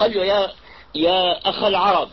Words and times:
قال 0.00 0.14
له 0.14 0.24
يا 0.24 0.52
يا 0.94 1.48
أخ 1.48 1.62
العرب 1.62 2.08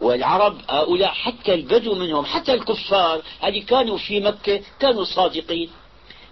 والعرب 0.00 0.56
هؤلاء 0.70 1.08
حتى 1.08 1.54
البدو 1.54 1.94
منهم 1.94 2.24
حتى 2.24 2.54
الكفار 2.54 3.22
اللي 3.44 3.60
كانوا 3.60 3.98
في 3.98 4.20
مكة 4.20 4.60
كانوا 4.80 5.04
صادقين. 5.04 5.70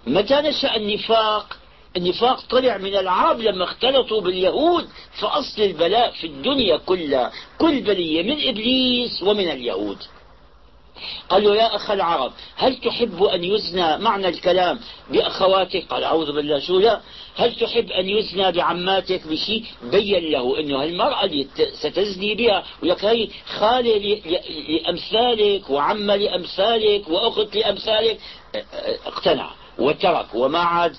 متى 0.07 0.35
نشأ 0.35 0.75
النفاق؟ 0.75 1.57
النفاق 1.97 2.41
طلع 2.49 2.77
من 2.77 2.95
العرب 2.95 3.39
لما 3.39 3.63
اختلطوا 3.63 4.21
باليهود 4.21 4.89
فأصل 5.19 5.61
البلاء 5.61 6.11
في 6.11 6.27
الدنيا 6.27 6.77
كلها. 6.77 7.31
كل 7.57 7.81
بلية 7.81 8.23
من 8.23 8.47
إبليس 8.49 9.23
ومن 9.23 9.51
اليهود. 9.51 9.97
قال 11.29 11.43
له 11.43 11.55
يا 11.55 11.75
أخ 11.75 11.91
العرب 11.91 12.31
هل 12.55 12.75
تحب 12.75 13.23
أن 13.23 13.43
يزنى 13.43 13.97
معنى 13.97 14.27
الكلام 14.27 14.79
بأخواتك؟ 15.11 15.85
قال 15.89 16.03
أعوذ 16.03 16.31
بالله 16.31 16.59
شو 16.59 16.79
لا. 16.79 17.01
هل 17.35 17.55
تحب 17.55 17.91
أن 17.91 18.09
يزنى 18.09 18.51
بعماتك 18.51 19.27
بشيء 19.27 19.63
بين 19.83 20.31
له 20.31 20.59
أنه 20.59 20.83
المرأة 20.83 21.25
اللي 21.25 21.47
ستزني 21.73 22.35
بها 22.35 22.63
ولك 22.83 23.05
هي 23.05 23.27
خالة 23.59 24.21
لأمثالك 24.69 25.69
وعمة 25.69 26.15
لأمثالك 26.15 27.09
وأخت 27.09 27.55
لأمثالك. 27.55 28.19
اقتنع. 29.05 29.51
وترك. 29.79 30.25
وما 30.33 30.59
عاد 30.59 30.95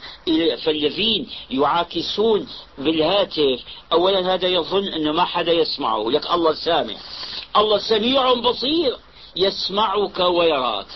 فالذين 0.64 1.26
يعاكسون 1.50 2.48
بالهاتف 2.78 3.60
اولا 3.92 4.34
هذا 4.34 4.48
يظن 4.48 4.88
إنه 4.88 5.12
ما 5.12 5.24
حدا 5.24 5.52
يسمعه. 5.52 6.10
لك 6.10 6.30
الله 6.30 6.54
سامع. 6.54 6.94
الله 7.56 7.78
سميع 7.78 8.34
بصير. 8.34 8.96
يسمعك 9.36 10.18
ويراك. 10.18 10.86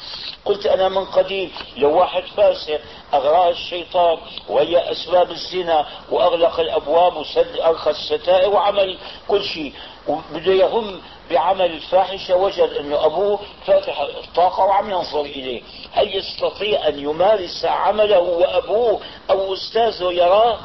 قلت 0.45 0.67
أنا 0.67 0.89
من 0.89 1.05
قديم 1.05 1.53
لو 1.77 1.99
واحد 1.99 2.23
فاسق 2.37 2.81
أغراه 3.15 3.51
الشيطان 3.51 4.19
وهي 4.49 4.93
أسباب 4.93 5.31
الزنا 5.31 5.87
وأغلق 6.11 6.61
الأبواب 6.61 7.17
وسد 7.17 7.57
أرخى 7.61 7.91
الستائر 7.91 8.51
وعمل 8.51 8.99
كل 9.29 9.45
شيء. 9.45 9.73
وبده 10.09 10.53
يهم 10.53 11.01
بعمل 11.31 11.65
الفاحشة 11.65 12.37
وجد 12.37 12.71
أنه 12.81 13.07
أبوه 13.07 13.39
فاتح 13.67 14.01
الطاقة 14.01 14.65
وعم 14.65 14.91
ينظر 14.91 15.21
إليه. 15.21 15.63
هل 15.93 16.17
يستطيع 16.17 16.89
أن 16.89 16.99
يمارس 16.99 17.65
عمله 17.65 18.19
وأبوه 18.21 19.01
أو 19.31 19.55
أستاذه 19.55 20.13
يراه؟ 20.13 20.59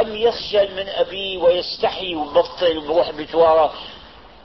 أم 0.00 0.16
يخجل 0.16 0.74
من 0.76 0.88
أبيه 0.88 1.38
ويستحي 1.38 2.14
ويبطل 2.14 2.78
ويروح 2.78 3.10
بتواره؟ 3.10 3.72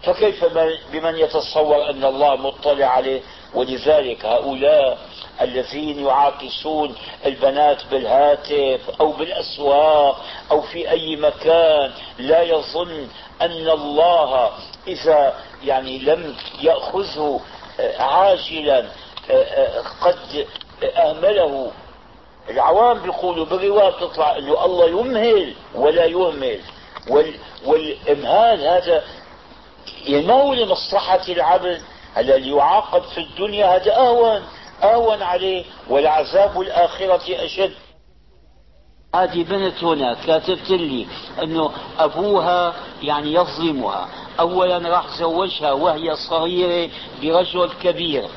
فكيف 0.04 0.46
بمن 0.92 1.16
يتصور 1.16 1.90
أن 1.90 2.04
الله 2.04 2.36
مطلع 2.36 2.86
عليه؟ 2.86 3.22
ولذلك 3.54 4.26
هؤلاء 4.26 4.98
الذين 5.42 6.06
يعاكسون 6.06 6.96
البنات 7.26 7.86
بالهاتف 7.92 8.82
أو 9.02 9.12
بالأسواق 9.12 10.26
أو 10.52 10.62
في 10.62 10.92
أي 10.92 11.16
مكان 11.16 11.92
لا 12.20 12.42
يظن 12.42 13.08
أن 13.42 13.70
الله 13.70 14.52
إذا 14.88 15.34
يعني 15.64 15.98
لم 15.98 16.36
يأخذه 16.62 17.40
عاجلا 18.00 18.86
قد 20.02 20.48
أهمله. 20.98 21.72
العوام 22.50 23.00
بيقولوا 23.00 23.46
بالرواية 23.46 23.90
تطلع 23.90 24.38
إنه 24.38 24.66
الله 24.66 24.88
يمهل 24.90 25.54
ولا 25.76 26.06
يهمل. 26.06 26.60
والإمهال 27.66 28.68
هذا 28.68 29.04
ما 30.10 30.34
هو 30.34 30.54
لمصلحة 30.54 31.22
العبد 31.30 31.82
اللي 32.18 32.58
يعاقب 32.58 33.02
في 33.02 33.18
الدنيا 33.18 33.76
هذا 33.76 33.96
أهون 33.96 34.42
أهون 34.84 35.22
عليه 35.22 35.66
والعذاب 35.90 36.62
الآخرة 36.62 37.46
أشد. 37.46 37.74
هذه 39.16 39.44
بنت 39.44 39.84
هنا 39.84 40.14
كاتبت 40.14 40.70
لي 40.70 41.08
إنه 41.44 41.72
أبوها 42.00 42.76
يعني 43.02 43.34
يظلمها. 43.34 44.08
اولا 44.40 44.90
راح 44.90 45.08
زوجها 45.20 45.72
وهي 45.72 46.16
صغيرة 46.16 46.92
برجل 47.22 47.70
كبير. 47.84 48.28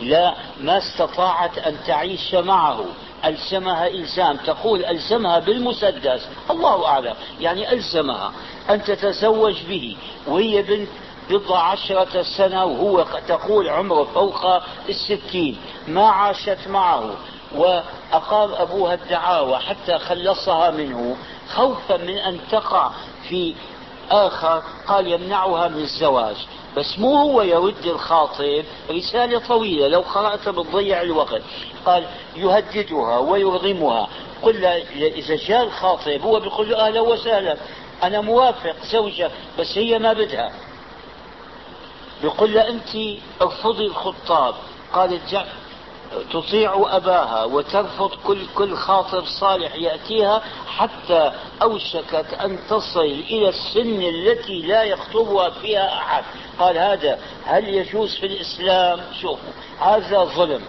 لا 0.00 0.34
ما 0.60 0.78
استطاعت 0.78 1.58
أن 1.58 1.76
تعيش 1.86 2.34
معه. 2.34 2.84
ألزمها 3.24 3.86
إلزام 3.86 4.36
تقول 4.36 4.84
ألزمها 4.84 5.38
بالمسدس. 5.38 6.28
الله 6.50 6.86
أعلم. 6.86 7.14
يعني 7.40 7.72
ألزمها 7.72 8.32
أن 8.70 8.84
تتزوج 8.84 9.62
به. 9.68 9.96
وهي 10.26 10.62
بنت 10.62 10.88
بضع 11.30 11.62
عشرة 11.62 12.22
سنة 12.22 12.64
وهو 12.64 13.04
تقول 13.28 13.68
عمره 13.68 14.04
فوق 14.04 14.46
الستين. 14.88 15.56
ما 15.88 16.08
عاشت 16.08 16.68
معه. 16.68 17.10
وأقام 17.54 18.52
أبوها 18.52 18.94
الدعاوى 18.94 19.58
حتى 19.58 19.98
خلصها 19.98 20.70
منه. 20.70 21.16
خوفا 21.54 21.96
من 21.96 22.18
أن 22.18 22.38
تقع 22.50 22.90
في 23.28 23.54
آخر 24.10 24.62
قال 24.86 25.06
يمنعها 25.06 25.68
من 25.68 25.80
الزواج. 25.80 26.36
بس 26.76 26.98
مو 26.98 27.16
هو 27.16 27.42
يرد 27.42 27.86
الخاطب 27.86 28.64
رسالة 28.90 29.38
طويلة 29.38 29.88
لو 29.88 30.00
قرأتها 30.00 30.50
بتضيع 30.50 31.02
الوقت. 31.02 31.42
قال 31.86 32.06
يهددها 32.36 33.18
ويرغمها 33.18 34.08
قل 34.42 34.64
إذا 34.64 35.36
جاء 35.36 35.62
الخاطب 35.62 36.22
هو 36.22 36.40
بيقول 36.40 36.70
له 36.70 36.86
أهلا 36.86 37.00
وسهلا. 37.00 37.56
أنا 38.02 38.20
موافق 38.20 38.76
زوجة 38.92 39.30
بس 39.58 39.78
هي 39.78 39.98
ما 39.98 40.12
بدها. 40.12 40.52
بيقول 42.22 42.54
لها 42.54 42.68
أنت 42.68 43.18
أرفضي 43.42 43.86
الخطاب. 43.86 44.54
قالت 44.92 45.32
تطيع 46.32 46.96
أباها 46.96 47.44
وترفض 47.44 48.10
كل 48.24 48.46
كل 48.54 48.76
خاطب 48.76 49.24
صالح 49.24 49.74
يأتيها 49.74 50.42
حتى 50.66 51.32
أوشكت 51.62 52.26
أن 52.44 52.58
تصل 52.68 53.00
إلى 53.00 53.48
السن 53.48 54.02
التي 54.02 54.62
لا 54.62 54.82
يخطبها 54.82 55.50
فيها 55.50 55.94
أحد. 55.94 56.24
قال 56.58 56.78
هذا 56.78 57.18
هل 57.44 57.68
يجوز 57.68 58.16
في 58.16 58.26
الإسلام؟ 58.26 59.00
شوفوا 59.20 59.52
هذا 59.80 60.24
ظلم. 60.24 60.62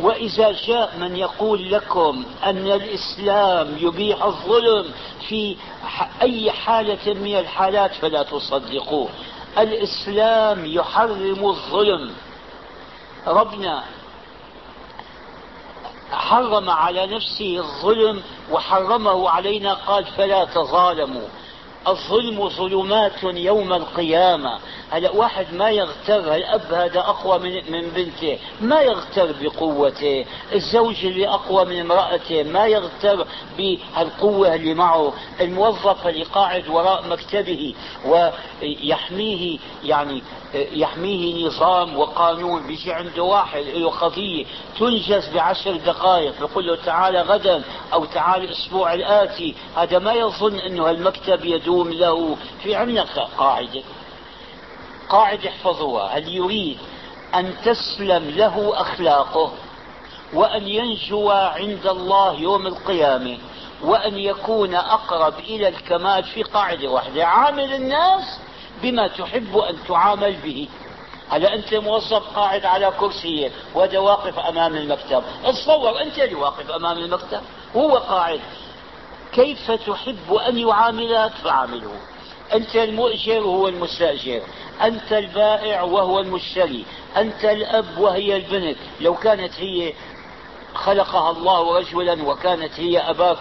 وإذا 0.00 0.52
جاء 0.66 0.96
من 0.98 1.16
يقول 1.16 1.72
لكم 1.72 2.24
أن 2.44 2.66
الإسلام 2.70 3.76
يبيح 3.80 4.24
الظلم 4.24 4.86
في 5.28 5.56
أي 6.22 6.50
حالة 6.52 7.14
من 7.14 7.38
الحالات 7.38 7.94
فلا 7.94 8.22
تصدقوه. 8.22 9.08
الإسلام 9.58 10.66
يحرم 10.66 11.46
الظلم. 11.46 12.12
ربنا 13.26 13.84
حرم 16.12 16.70
على 16.70 17.06
نفسه 17.06 17.56
الظلم 17.58 18.22
وحرمه 18.50 19.30
علينا 19.30 19.74
قال 19.74 20.04
فلا 20.04 20.44
تظالموا. 20.44 21.28
الظلم 21.88 22.48
ظلمات 22.48 23.22
يوم 23.22 23.72
القيامة. 23.72 24.58
هلا 24.90 25.10
واحد 25.10 25.54
ما 25.54 25.70
يغتر 25.70 26.34
الأب 26.34 26.72
هذا 26.72 27.00
أقوى 27.00 27.38
من, 27.38 27.72
من 27.72 27.90
بنته 27.90 28.38
ما 28.60 28.80
يغتر 28.80 29.34
بقوته. 29.40 30.24
الزوج 30.52 31.04
اللي 31.04 31.28
أقوى 31.28 31.64
من 31.64 31.80
امرأته 31.80 32.42
ما 32.42 32.66
يغتر 32.66 33.26
بهالقوة 33.58 34.54
اللي 34.54 34.74
معه. 34.74 35.12
الموظف 35.40 36.06
اللي 36.06 36.22
قاعد 36.22 36.68
وراء 36.68 37.08
مكتبه 37.08 37.74
ويحميه 38.06 39.58
يعني 39.84 40.22
يحميه 40.54 41.46
نظام 41.46 41.96
وقانون 41.96 42.66
بيجي 42.66 42.92
عنده 42.92 43.22
واحد 43.22 43.62
له 43.62 43.90
قضية 43.90 44.44
تنجز 44.78 45.28
بعشر 45.34 45.76
دقائق. 45.76 46.34
بيقول 46.40 46.66
له 46.66 46.76
تعال 46.76 47.16
غدا 47.16 47.62
أو 47.92 48.04
تعال 48.04 48.44
الأسبوع 48.44 48.94
الآتي. 48.94 49.54
هذا 49.76 49.98
ما 49.98 50.12
يظن 50.12 50.58
أنه 50.58 50.90
المكتب 50.90 51.44
يدوم 51.70 51.92
له 51.92 52.36
في 52.62 52.74
عندنا 52.74 53.04
قاعدة. 53.38 53.82
قاعدة 55.08 55.48
احفظوها 55.48 56.18
هل 56.18 56.28
يريد 56.28 56.78
أن 57.34 57.54
تسلم 57.64 58.30
له 58.30 58.80
أخلاقه 58.80 59.52
وأن 60.34 60.68
ينجو 60.68 61.30
عند 61.30 61.86
الله 61.86 62.34
يوم 62.34 62.66
القيامة 62.66 63.38
وأن 63.82 64.18
يكون 64.18 64.74
أقرب 64.74 65.38
إلى 65.38 65.68
الكمال 65.68 66.24
في 66.24 66.42
قاعدة 66.42 66.88
واحدة؟ 66.88 67.26
عامل 67.26 67.74
الناس 67.74 68.40
بما 68.82 69.08
تحب 69.08 69.58
أن 69.58 69.76
تعامل 69.88 70.32
به. 70.32 70.68
هلا 71.28 71.54
أنت 71.54 71.74
موظف 71.74 72.36
قاعد 72.36 72.64
على 72.64 72.92
كرسي 73.00 73.50
وهذا 73.74 73.98
واقف 73.98 74.38
أمام 74.38 74.76
المكتب؟ 74.76 75.22
تصور 75.46 76.02
أنت 76.02 76.18
اللي 76.18 76.34
واقف 76.34 76.70
أمام 76.70 76.98
المكتب. 76.98 77.40
هو 77.76 77.96
قاعد 77.96 78.40
كيف 79.32 79.70
تحب 79.70 80.34
أن 80.34 80.58
يعاملك؟ 80.58 81.32
فعامله. 81.44 81.92
أنت 82.54 82.76
المؤجر 82.76 83.46
وهو 83.46 83.68
المستأجر. 83.68 84.40
أنت 84.82 85.12
البائع 85.12 85.82
وهو 85.82 86.20
المشتري. 86.20 86.84
أنت 87.16 87.44
الأب 87.44 87.98
وهي 87.98 88.36
البنت. 88.36 88.76
لو 89.00 89.14
كانت 89.14 89.52
هي 89.58 89.92
خلقها 90.74 91.30
الله 91.30 91.78
رجلا 91.78 92.22
وكانت 92.22 92.80
هي 92.80 92.98
أباك 92.98 93.38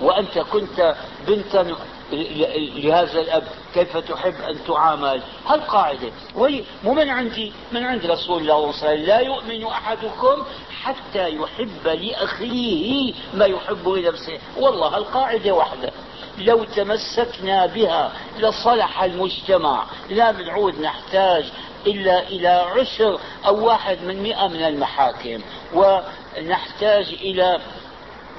وأنت 0.00 0.38
كنت 0.38 0.94
بنتا 1.26 1.76
لهذا 2.12 3.20
الأب 3.20 3.44
كيف 3.74 3.96
تحب 3.96 4.34
أن 4.34 4.64
تعامل؟ 4.66 5.22
هالقاعدة. 5.46 6.12
وهي 6.34 6.62
مو 6.84 6.94
من 6.94 7.10
عندي 7.10 7.52
من 7.72 7.84
عند 7.84 8.06
رسول 8.06 8.40
الله 8.42 8.72
صلى 8.72 8.80
الله 8.80 8.88
عليه 8.88 8.94
وسلم. 8.94 9.06
لا 9.06 9.20
يؤمن 9.20 9.66
أحدكم 9.66 10.44
حتى 10.82 11.28
يحب 11.36 11.86
لأخيه 11.86 13.14
ما 13.34 13.44
يحب 13.44 13.88
لنفسه. 13.88 14.38
والله 14.56 14.96
القاعدة 14.96 15.52
واحدة. 15.52 15.92
لو 16.38 16.64
تمسكنا 16.64 17.66
بها 17.66 18.12
لصلح 18.38 19.02
المجتمع. 19.02 19.86
لا 20.10 20.32
بنعود 20.32 20.80
نحتاج 20.80 21.44
إلا 21.86 22.28
إلى 22.28 22.48
عشر 22.48 23.18
أو 23.46 23.66
واحد 23.66 23.98
من 24.04 24.22
مئة 24.22 24.48
من 24.48 24.62
المحاكم. 24.64 25.42
ونحتاج 25.74 27.16
إلى 27.20 27.60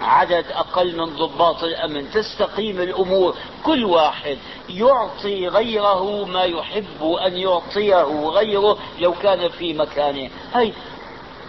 عدد 0.03 0.45
أقل 0.51 0.97
من 0.97 1.05
ضباط 1.05 1.63
الأمن. 1.63 2.11
تستقيم 2.11 2.81
الأمور. 2.81 3.35
كل 3.63 3.85
واحد 3.85 4.37
يعطي 4.69 5.47
غيره 5.47 6.25
ما 6.25 6.43
يحب 6.43 7.03
أن 7.25 7.37
يعطيه 7.37 8.29
غيره 8.29 8.77
لو 8.99 9.13
كان 9.13 9.49
في 9.49 9.73
مكانه. 9.73 10.29
هي 10.53 10.71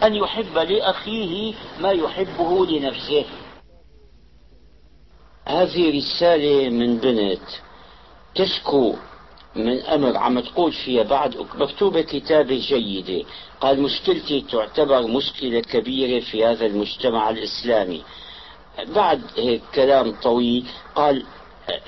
أن 0.03 0.15
يحب 0.15 0.59
لأخيه 0.59 1.55
ما 1.81 1.91
يحبه 1.91 2.67
لنفسه. 2.67 3.25
هذه 5.47 5.99
رسالة 5.99 6.69
من 6.71 6.97
بنت 6.99 7.49
تشكو 8.35 8.95
من 9.57 9.81
أمر 9.81 10.17
عم 10.17 10.41
تقول 10.41 10.73
فيها 10.73 11.03
بعد 11.03 11.47
مكتوبة 11.55 12.01
كتابة 12.01 12.59
جيدة. 12.69 13.25
قال 13.61 13.83
مشكلتي 13.83 14.41
تعتبر 14.41 15.07
مشكلة 15.07 15.61
كبيرة 15.61 16.21
في 16.25 16.45
هذا 16.45 16.67
المجتمع 16.67 17.31
الإسلامي. 17.31 18.03
بعد 18.83 19.21
كلام 19.75 20.15
طويل 20.23 20.67
قال 20.95 21.25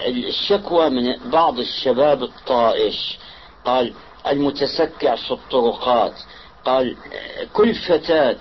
الشكوى 0.07 0.91
من 0.91 1.31
بعض 1.31 1.59
الشباب 1.59 2.23
الطائش. 2.23 3.19
قال 3.65 3.93
المتسكع 4.27 5.15
في 5.15 5.31
الطرقات. 5.31 6.15
قال 6.65 6.97
كل 7.53 7.75
فتاة 7.75 8.37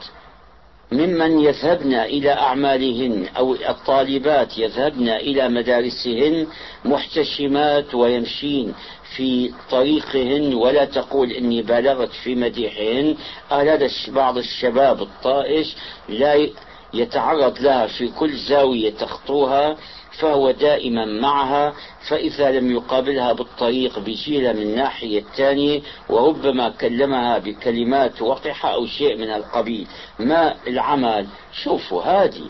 ممن 0.91 1.39
يذهبن 1.39 1.93
إلى 1.93 2.31
أعمالهن 2.31 3.27
أو 3.37 3.53
الطالبات 3.53 4.57
يذهبن 4.57 5.09
إلى 5.09 5.49
مدارسهن 5.49 6.47
محتشمات 6.85 7.95
ويمشين 7.95 8.73
في 9.15 9.53
طريقهن 9.71 10.53
ولا 10.53 10.85
تقول 10.85 11.31
إني 11.31 11.61
بالغت 11.61 12.11
في 12.23 12.35
مديحهن. 12.35 13.15
هذا 13.49 13.89
بعض 14.07 14.37
الشباب 14.37 15.01
الطائش 15.01 15.75
لا 16.09 16.49
يتعرض 16.95 17.59
لها 17.59 17.87
في 17.87 18.07
كل 18.07 18.37
زاوية 18.37 18.89
تخطوها 18.89 19.77
فهو 20.19 20.51
دائما 20.51 21.05
معها 21.05 21.73
فإذا 22.09 22.51
لم 22.51 22.71
يقابلها 22.71 23.33
بالطريق 23.33 23.99
بيجيلها 23.99 24.53
من 24.53 24.61
الناحية 24.61 25.19
الثانية 25.19 25.81
وربما 26.09 26.69
كلمها 26.69 27.37
بكلمات 27.37 28.21
وقحة 28.21 28.73
أو 28.73 28.85
شيء 28.85 29.17
من 29.17 29.29
القبيل. 29.29 29.87
ما 30.19 30.55
العمل؟ 30.67 31.27
شوفوا 31.63 32.03
هذه. 32.03 32.49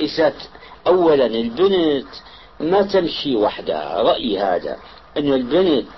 إذا 0.00 0.32
أولا 0.86 1.26
البنت 1.26 2.08
ما 2.60 2.82
تمشي 2.82 3.36
وحدها. 3.36 4.02
رأيي 4.02 4.38
هذا. 4.38 4.76
أن 5.16 5.32
البنت 5.32 5.88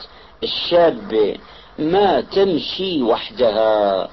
الشابة 0.43 1.37
ما 1.79 2.21
تمشي 2.21 3.03
وحدها 3.03 4.09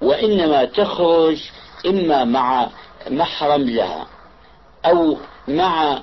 وإنما 0.00 0.64
تخرج 0.64 1.38
إما 1.86 2.24
مع 2.24 2.68
محرم 3.10 3.62
لها 3.62 4.06
أو 4.84 5.16
مع 5.48 5.98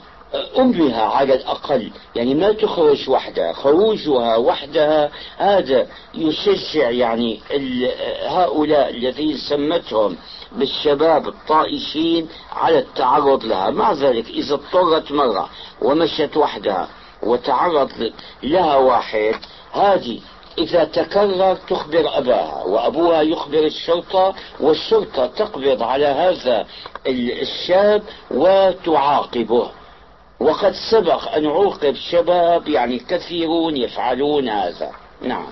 أمها 0.57 1.01
على 1.03 1.33
الأقل. 1.33 1.91
يعني 2.15 2.35
ما 2.35 2.51
تخرج 2.51 3.09
وحدها 3.09 3.53
خروجها 3.53 4.35
وحدها 4.35 5.11
هذا 5.37 5.87
يشجع 6.13 6.89
يعني 6.89 7.39
هؤلاء 8.27 8.89
الذين 8.89 9.37
سمتهم 9.37 10.17
بالشباب 10.51 11.27
الطائشين 11.27 12.27
على 12.51 12.79
التعرض 12.79 13.45
لها. 13.45 13.69
مع 13.69 13.93
ذلك 13.93 14.27
إذا 14.29 14.53
اضطرت 14.53 15.11
مرة 15.11 15.49
ومشت 15.81 16.37
وحدها 16.37 16.87
وتعرض 17.23 18.11
لها 18.43 18.75
واحد 18.75 19.35
هذه 19.71 20.19
إذا 20.57 20.83
تكرر 20.83 21.55
تخبر 21.55 22.17
أباها 22.17 22.63
وأبوها 22.63 23.21
يخبر 23.21 23.65
الشرطة 23.65 24.35
والشرطة 24.59 25.27
تقبض 25.27 25.83
على 25.83 26.05
هذا 26.05 26.67
الشاب 27.07 28.03
وتعاقبه. 28.31 29.71
وقد 30.39 30.73
سبق 30.91 31.35
أن 31.35 31.45
عوقب 31.45 31.95
شباب 31.95 32.67
يعني 32.67 32.99
كثيرون 32.99 33.77
يفعلون 33.77 34.49
هذا. 34.49 34.91
نعم. 35.21 35.47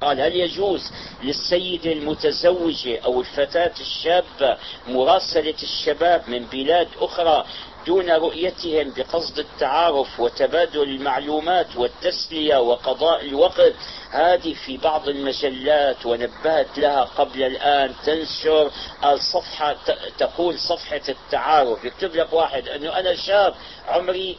قال 0.00 0.20
هل 0.20 0.36
يجوز 0.36 0.92
للسيدة 1.22 1.92
المتزوجة 1.92 2.98
أو 3.04 3.20
الفتاة 3.20 3.72
الشابة 3.80 4.56
مراسلة 4.88 5.54
الشباب 5.62 6.22
من 6.28 6.44
بلاد 6.44 6.88
أخرى 7.00 7.44
دون 7.86 8.10
رؤيتهم 8.10 8.92
بقصد 8.96 9.38
التعارف 9.38 10.20
وتبادل 10.20 10.82
المعلومات 10.82 11.76
والتسلية 11.76 12.56
وقضاء 12.56 13.24
الوقت. 13.24 13.72
هذه 14.10 14.54
في 14.54 14.76
بعض 14.76 15.08
المجلات 15.08 16.06
ونبهت 16.06 16.78
لها 16.78 17.04
قبل 17.04 17.42
الآن 17.42 17.92
تنشر 18.06 18.70
الصفحة 19.04 19.76
تقول 20.18 20.58
صفحة 20.58 21.00
التعارف. 21.08 21.84
يكتب 21.84 22.14
لك 22.16 22.32
واحد 22.32 22.68
أنه 22.68 22.98
أنا 22.98 23.14
شاب 23.14 23.54
عمري 23.88 24.36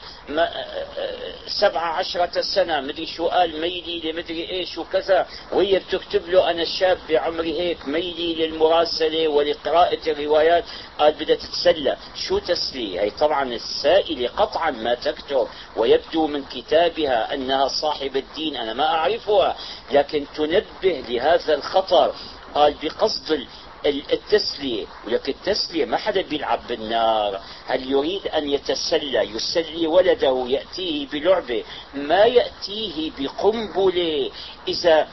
سبعة 1.48 1.94
عشرة 1.94 2.42
سنة 2.42 2.82
مدري 2.82 3.06
شو 3.06 3.28
قال 3.28 3.62
ميلي 3.62 4.12
لمدري 4.12 4.50
إيش 4.50 4.78
وكذا. 4.78 5.28
وهي 5.52 5.80
بتكتب 5.80 6.30
له 6.30 6.52
أنا 6.52 6.66
شاب 6.66 6.98
بعمري 7.10 7.60
هيك 7.60 7.88
ميلي 7.88 8.36
للمراسلة 8.36 9.28
ولقراءة 9.28 10.10
الروايات. 10.12 10.64
قال 11.00 11.14
بدها 11.14 11.36
تتسلى. 11.36 11.98
شو 12.16 12.40
تسلية؟ 12.40 13.02
هي 13.02 13.10
طبعا 13.10 13.35
السائلة 13.44 14.28
قطعا 14.28 14.72
ما 14.72 14.94
تكتب 14.94 15.48
ويبدو 15.76 16.28
من 16.28 16.44
كتابها 16.46 17.34
أنها 17.34 17.68
صاحب 17.68 18.18
الدين 18.18 18.56
أنا 18.56 18.74
ما 18.74 18.86
أعرفها 18.86 19.56
لكن 19.92 20.26
تنبه 20.36 21.04
لهذا 21.10 21.56
الخطر. 21.56 22.14
قال 22.56 22.76
بقصد 22.84 23.48
التسلية 23.86 24.86
ولكن 25.08 25.34
التسلية 25.34 25.86
ما 25.86 25.98
حدا 25.98 26.22
بيلعب 26.22 26.68
بالنار. 26.68 27.42
هل 27.66 27.92
يريد 27.92 28.28
أن 28.28 28.50
يتسلى؟ 28.50 29.20
يسلي 29.36 29.88
ولده 29.88 30.46
يأتيه 30.48 31.08
بلعبة. 31.08 31.64
ما 31.94 32.26
يأتيه 32.26 33.12
بقنبلة 33.20 34.32
إذا 34.68 35.08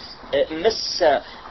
مس 0.51 1.05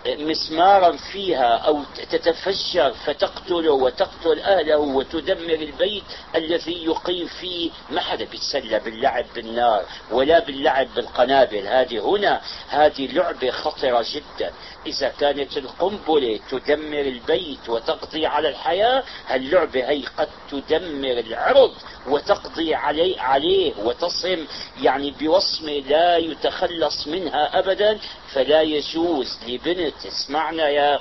مسمارا 0.07 0.91
فيها 0.91 1.57
أو 1.57 1.83
تتفجر 2.09 2.93
فتقتله 3.05 3.71
وتقتل 3.71 4.39
أهله 4.39 4.77
وتدمر 4.77 5.53
البيت 5.53 6.03
الذي 6.35 6.85
يقيم 6.85 7.27
فيه 7.27 7.71
ما 7.89 8.01
حدا 8.01 8.25
بيتسلى 8.25 8.79
باللعب 8.79 9.25
بالنار 9.35 9.83
ولا 10.11 10.39
باللعب 10.39 10.87
بالقنابل. 10.95 11.67
هذه 11.67 11.99
هنا 11.99 12.41
هذه 12.69 13.13
لعبة 13.13 13.51
خطرة 13.51 14.05
جدا. 14.13 14.51
إذا 14.85 15.09
كانت 15.19 15.57
القنبلة 15.57 16.39
تدمر 16.49 17.01
البيت 17.01 17.69
وتقضي 17.69 18.25
على 18.25 18.49
الحياة 18.49 19.03
اللعبة 19.33 19.89
هي 19.89 20.03
قد 20.17 20.29
تدمر 20.51 21.19
العرض 21.19 21.73
وتقضي 22.07 22.75
عليه, 22.75 23.21
عليه 23.21 23.73
وتصم 23.83 24.45
يعني 24.81 25.11
بوصمة 25.11 25.71
لا 25.71 26.17
يتخلص 26.17 27.07
منها 27.07 27.59
أبدا 27.59 27.99
فلا 28.33 28.61
يجوز 28.61 29.37
لبنت 29.47 29.90
اسمعنا 30.05 30.69
يا 30.69 30.99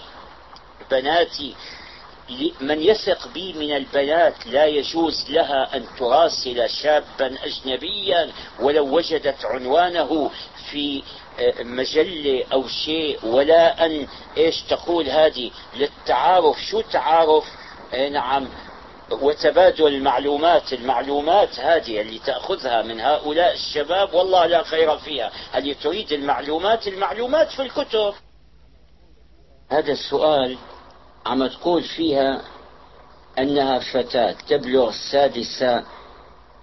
بناتي. 0.90 1.54
من 2.60 2.80
يثق 2.80 3.28
بي 3.28 3.52
من 3.52 3.76
البنات 3.76 4.46
لا 4.46 4.66
يجوز 4.66 5.30
لها 5.30 5.76
أن 5.76 5.84
تراسل 5.98 6.70
شابا 6.70 7.34
أجنبيا 7.44 8.30
ولو 8.60 8.96
وجدت 8.96 9.44
عنوانه 9.44 10.30
في 10.70 11.02
آه، 11.40 11.62
مجلة 11.62 12.44
أو 12.52 12.68
شيء 12.68 13.26
ولا 13.26 13.86
أن 13.86 14.06
إيش 14.36 14.62
تقول 14.62 15.08
هذه؟ 15.08 15.50
للتعارف. 15.76 16.56
شو 16.70 16.80
تعارف؟ 16.80 17.44
آه، 17.94 18.08
نعم. 18.08 18.48
وتبادل 19.10 19.86
المعلومات. 19.86 20.72
المعلومات 20.72 21.60
هذه 21.60 22.00
اللي 22.00 22.18
تأخذها 22.18 22.82
من 22.82 23.00
هؤلاء 23.00 23.54
الشباب 23.54 24.14
والله 24.14 24.46
لا 24.46 24.62
خير 24.62 24.98
فيها. 24.98 25.32
هل 25.52 25.74
تريد 25.74 26.12
المعلومات؟ 26.12 26.88
المعلومات 26.88 27.52
في 27.52 27.62
الكتب. 27.62 28.14
هذا 29.70 29.92
السؤال 29.92 30.58
عم 31.26 31.46
تقول 31.46 31.82
فيها 31.82 32.42
أنها 33.38 33.78
فتاة 33.78 34.34
تبلغ 34.48 34.88
السادسة 34.88 35.84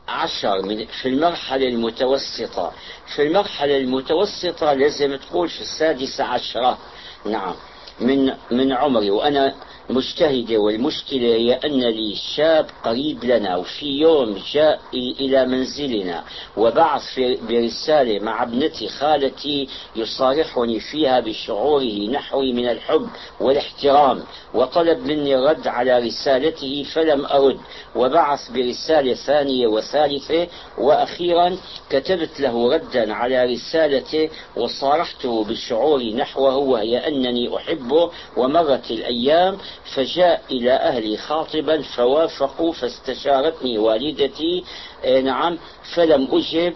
عشر 0.07 0.61
من 0.61 0.85
في 0.85 1.09
المرحلة 1.09 1.67
المتوسطة. 1.67 2.71
في 3.15 3.21
المرحلة 3.27 3.77
المتوسطة 3.77 4.73
لازم 4.73 5.15
تقول 5.15 5.49
في 5.49 5.61
السادسة 5.61 6.23
عشرة. 6.23 6.77
نعم. 7.25 7.55
من 7.99 8.33
من 8.51 8.71
عمري. 8.71 9.11
وأنا 9.11 9.55
مجتهدة 9.89 10.57
والمشكلة 10.57 11.35
هي 11.35 11.53
أن 11.53 11.79
لي 11.79 12.15
شاب 12.35 12.65
قريب 12.85 13.23
لنا 13.23 13.57
وفي 13.57 13.85
يوم 13.85 14.41
جاء 14.53 14.79
إلى 14.93 15.45
منزلنا 15.45 16.23
وبعث 16.57 17.19
برسالة 17.49 18.19
مع 18.19 18.43
ابنتي 18.43 18.87
خالتي 18.87 19.67
يصارحني 19.95 20.79
فيها 20.79 21.19
بشعوره 21.19 22.09
نحوي 22.11 22.53
من 22.53 22.69
الحب 22.69 23.07
والاحترام. 23.39 24.23
وطلب 24.53 24.99
مني 24.99 25.35
الرد 25.35 25.67
على 25.67 25.99
رسالته 25.99 26.85
فلم 26.93 27.25
أرد 27.25 27.59
وبعث 27.95 28.51
برسالة 28.51 29.13
ثانية 29.13 29.67
وثالثة. 29.67 30.47
وأخيرا 30.77 31.57
كتبت 31.89 32.39
له 32.39 32.73
ردا 32.73 33.13
على 33.13 33.43
رسالته 33.53 34.29
وصارحته 34.55 35.43
بشعوري 35.43 36.13
نحوه 36.13 36.55
وهي 36.55 37.07
أنني 37.07 37.55
أحبه 37.57 38.11
ومرت 38.37 38.91
الأيام 38.91 39.57
فجاء 39.95 40.41
إلى 40.51 40.71
أهلي 40.71 41.17
خاطبا 41.17 41.81
فوافقوا 41.81 42.73
فاستشارتني 42.73 43.77
والدتي. 43.77 44.63
إيه 45.03 45.21
نعم. 45.21 45.57
فلم 45.95 46.27
أجب 46.31 46.73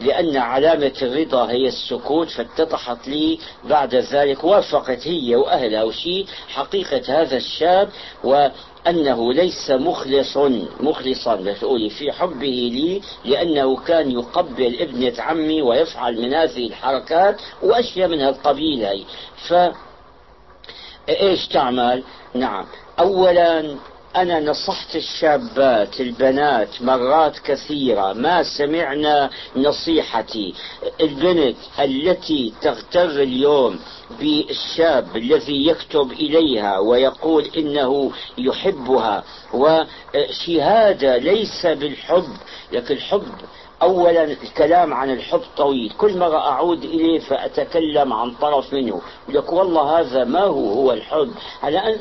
لأن 0.00 0.36
علامة 0.36 0.92
الرضا 1.02 1.50
هي 1.50 1.68
السكوت 1.68 2.28
فاتضحت 2.30 3.08
لي. 3.08 3.38
بعد 3.64 3.94
ذلك 3.94 4.44
وافقت 4.44 5.06
هي 5.08 5.36
وأهلها 5.36 5.82
وشي. 5.82 6.26
حقيقة 6.48 7.22
هذا 7.22 7.36
الشاب 7.36 7.88
وأنه 8.24 9.32
ليس 9.32 9.70
مخلص 9.70 10.36
مخلصا 10.80 11.34
بتقولي 11.36 11.90
في 11.90 12.12
حبه 12.12 12.70
لي 12.72 13.00
لأنه 13.24 13.76
كان 13.76 14.10
يقبل 14.10 14.80
ابنة 14.80 15.12
عمي 15.18 15.62
ويفعل 15.62 16.22
من 16.22 16.34
هذه 16.34 16.66
الحركات 16.66 17.40
وأشياء 17.62 18.08
من 18.08 18.20
هالقبيل 18.20 18.84
هي 18.84 19.04
ف 19.48 19.54
إيش 21.08 21.48
تعمل؟ 21.48 22.02
نعم. 22.34 22.66
اولا 22.98 23.76
أنا 24.16 24.40
نصحت 24.40 24.96
الشابات 24.96 26.00
البنات 26.00 26.82
مرات 26.82 27.38
كثيرة 27.38 28.12
ما 28.12 28.42
سمعنا 28.42 29.30
نصيحتي. 29.56 30.54
البنت 31.00 31.56
التي 31.80 32.52
تغتر 32.62 33.10
اليوم 33.10 33.80
بالشاب 34.20 35.16
الذي 35.16 35.66
يكتب 35.66 36.12
إليها 36.12 36.78
ويقول 36.78 37.50
إنه 37.56 38.10
يحبها 38.38 39.24
وشهادة 39.54 41.16
ليس 41.16 41.66
بالحب 41.66 42.36
لكن 42.72 42.94
الحب 42.94 43.24
أولا 43.82 44.24
الكلام 44.24 44.94
عن 44.94 45.10
الحب 45.10 45.40
طويل. 45.56 45.92
كل 45.98 46.18
مرة 46.18 46.38
أعود 46.38 46.84
إليه 46.84 47.18
فأتكلم 47.20 48.12
عن 48.12 48.30
طرف 48.30 48.72
منه. 48.72 49.00
لك 49.28 49.52
والله 49.52 50.00
هذا 50.00 50.24
ما 50.24 50.44
هو؟ 50.44 50.72
هو 50.72 50.92
الحب. 50.92 51.30
على 51.62 51.78
أن 51.78 51.98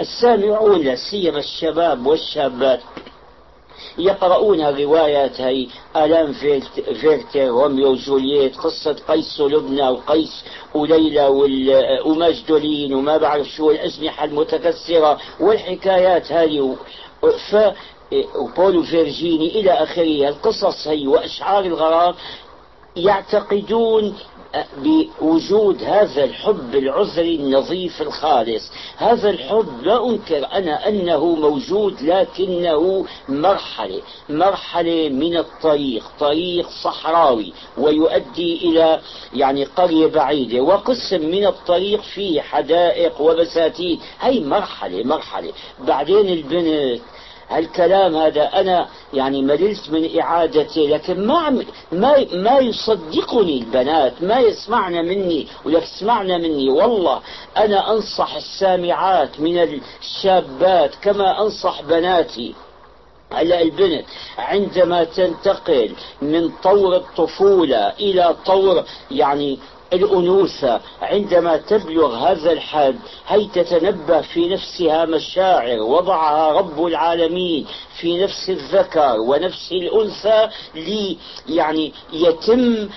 السامعون 0.00 0.82
لا 0.82 0.96
سيما 1.10 1.38
الشباب 1.38 2.06
والشابات 2.06 2.80
يقرؤون 3.98 4.60
روايات 4.60 5.40
هي 5.40 5.66
آلام 5.96 6.32
فيرتر 7.00 7.46
روميو 7.46 7.90
وجولييت 7.90 8.56
قصة 8.56 8.96
قيس 9.08 9.40
ولبنى 9.40 9.88
وقيس 9.88 10.44
وليلى 10.74 11.26
ومجدولين 12.06 12.94
وما 12.94 13.16
بعرف 13.16 13.46
شو 13.48 13.70
الأجنحة 13.70 14.24
المتكسرة 14.24 15.18
والحكايات 15.40 16.32
هذه 16.32 16.76
ف 17.50 17.56
وبول 18.36 18.82
وفيرجيني 18.82 19.60
إلى 19.60 19.70
آخره 19.70 20.28
القصص 20.28 20.88
هي 20.88 21.06
وأشعار 21.06 21.64
الغرام 21.64 22.14
يعتقدون 22.96 24.14
بوجود 24.78 25.82
هذا 25.84 26.24
الحب 26.24 26.74
العذري 26.74 27.34
النظيف 27.34 28.02
الخالص. 28.02 28.72
هذا 28.96 29.30
الحب 29.30 29.82
لا 29.82 30.06
أنكر 30.06 30.46
أنا 30.52 30.88
أنه 30.88 31.24
موجود 31.34 32.02
لكنه 32.02 33.06
مرحلة 33.28 34.00
مرحلة 34.28 35.08
من 35.08 35.36
الطريق 35.36 36.04
طريق 36.20 36.68
صحراوي 36.84 37.52
ويؤدي 37.78 38.68
إلى 38.68 39.00
يعني 39.34 39.64
قرية 39.64 40.06
بعيدة. 40.06 40.60
وقسم 40.60 41.20
من 41.30 41.46
الطريق 41.46 42.00
فيه 42.00 42.40
حدائق 42.40 43.20
وبساتين. 43.20 44.00
هي 44.20 44.40
مرحلة 44.40 45.04
مرحلة. 45.04 45.52
بعدين 45.80 46.28
البنت 46.28 47.00
هالكلام 47.50 48.16
هذا 48.16 48.42
أنا 48.42 48.88
يعني 49.14 49.42
مللت 49.42 49.90
من 49.90 50.20
إعادته 50.20 50.80
لكن 50.80 51.26
ما 51.26 51.64
ما 51.92 52.26
ما 52.32 52.58
يصدقني 52.58 53.58
البنات 53.58 54.22
ما 54.22 54.38
يسمعن 54.38 54.92
مني 54.92 55.46
ولك 55.64 55.82
اسمعنا 55.82 56.38
مني. 56.38 56.70
والله 56.70 57.20
أنا 57.56 57.92
أنصح 57.92 58.36
السامعات 58.36 59.40
من 59.40 59.80
الشابات 60.02 60.94
كما 60.94 61.42
أنصح 61.42 61.82
بناتي. 61.82 62.54
هلا 63.32 63.62
البنت 63.62 64.04
عندما 64.38 65.04
تنتقل 65.04 65.92
من 66.22 66.50
طور 66.62 66.96
الطفولة 66.96 67.88
إلى 67.88 68.36
طور 68.46 68.84
يعني 69.10 69.58
الأنوثة 69.92 70.80
عندما 71.02 71.56
تبلغ 71.56 72.16
هذا 72.16 72.52
الحد 72.52 72.96
هي 73.28 73.46
تتنبه 73.54 74.20
في 74.20 74.48
نفسها 74.48 75.04
مشاعر؟ 75.04 75.80
وضعها 75.80 76.52
رب 76.52 76.86
العالمين 76.86 77.66
في 78.00 78.22
نفس 78.24 78.50
الذكر 78.50 79.20
ونفس 79.20 79.72
الأنثى 79.72 80.48
لي 80.74 81.16
يعني 81.48 81.92
يتم 82.12 82.88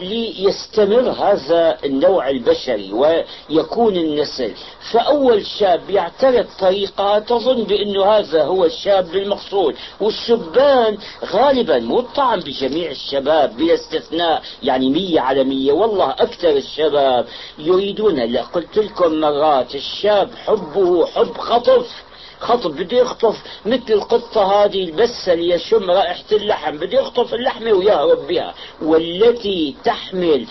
ليستمر 0.00 1.10
هذا 1.10 1.78
النوع 1.84 2.28
البشري 2.28 2.92
ويكون 2.92 3.96
النسل. 3.96 4.52
فأول 4.92 5.46
شاب 5.46 5.90
يعترض 5.90 6.46
طريقة 6.60 7.18
تظن 7.18 7.62
بأنه 7.62 8.04
هذا 8.04 8.44
هو 8.44 8.64
الشاب 8.64 9.14
المقصود. 9.18 9.74
والشبان 10.00 10.98
غالبا 11.24 11.76
الطعن 11.98 12.40
بجميع 12.40 12.90
الشباب 12.90 13.56
بلا 13.56 13.74
استثناء 13.74 14.42
يعني 14.62 14.90
مية 14.90 15.20
على 15.20 15.44
مية. 15.44 15.72
والله 15.72 16.10
أكثر 16.10 16.50
الشباب 16.50 17.26
يريدون 17.58 18.20
قلت 18.42 18.78
لكم 18.78 19.20
مرات 19.20 19.74
الشاب 19.74 20.30
حبه 20.46 21.06
حب 21.06 21.38
خطف 21.38 22.05
خطف 22.40 22.66
بده 22.66 22.96
يخطف 22.96 23.36
مثل 23.66 23.84
القطة 23.92 24.64
هذه 24.64 24.84
البسة 24.84 25.32
اللي 25.32 25.54
يشم 25.54 25.90
رائحة 25.90 26.24
اللحم. 26.32 26.76
بده 26.76 27.00
يخطف 27.00 27.34
اللحمة 27.34 27.72
ويهرب 27.72 28.26
بها. 28.26 28.54
والتي 28.82 29.76
تحمل 29.84 30.46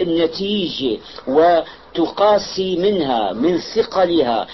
النتيجة 0.00 0.98
وتقاسي 1.28 2.76
منها 2.76 3.32
من 3.32 3.58
ثقلها 3.58 4.46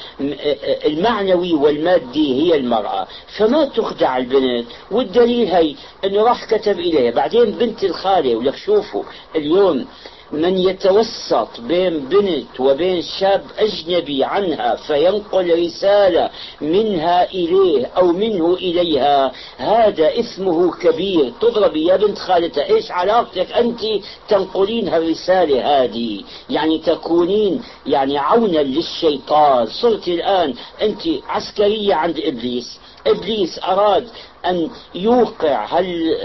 المعنوي 0.86 1.52
والمادي 1.52 2.42
هي 2.42 2.56
المرأة. 2.56 3.06
فما 3.36 3.64
تخدع 3.64 4.16
البنت 4.16 4.66
والدليل 4.90 5.48
هي 5.48 5.74
إنه 6.04 6.22
راح 6.22 6.44
كتب 6.44 6.78
إليها. 6.78 7.10
بعدين 7.10 7.50
بنت 7.50 7.84
الخالة 7.84 8.36
ولك 8.36 8.56
شوفوا 8.56 9.02
اليوم 9.36 9.86
من 10.32 10.58
يتوسط 10.58 11.60
بين 11.60 11.98
بنت 11.98 12.60
وبين 12.60 13.02
شاب 13.02 13.42
أجنبي 13.58 14.24
عنها 14.24 14.74
فينقل 14.76 15.64
رسالة 15.66 16.30
منها 16.60 17.30
إليه 17.30 17.86
أو 17.86 18.06
منه 18.12 18.54
إليها 18.54 19.32
هذا 19.56 20.20
اسمه 20.20 20.72
كبير. 20.72 21.32
تضربي 21.40 21.86
يا 21.86 21.96
بنت 21.96 22.18
خالتها 22.18 22.64
إيش 22.64 22.90
علاقتك 22.90 23.52
أنت؟ 23.52 23.80
تنقلين 24.28 24.88
هالرسالة 24.88 25.84
هذه. 25.84 26.22
يعني 26.50 26.78
تكونين 26.78 27.62
يعني 27.86 28.18
عونا 28.18 28.58
للشيطان. 28.58 29.66
صرت 29.66 30.08
الآن 30.08 30.54
أنت 30.82 31.02
عسكرية 31.28 31.94
عند 31.94 32.18
إبليس. 32.18 32.80
إبليس 33.06 33.58
أراد 33.64 34.08
أن 34.46 34.70
يوقع 34.94 35.64
هال 35.64 36.16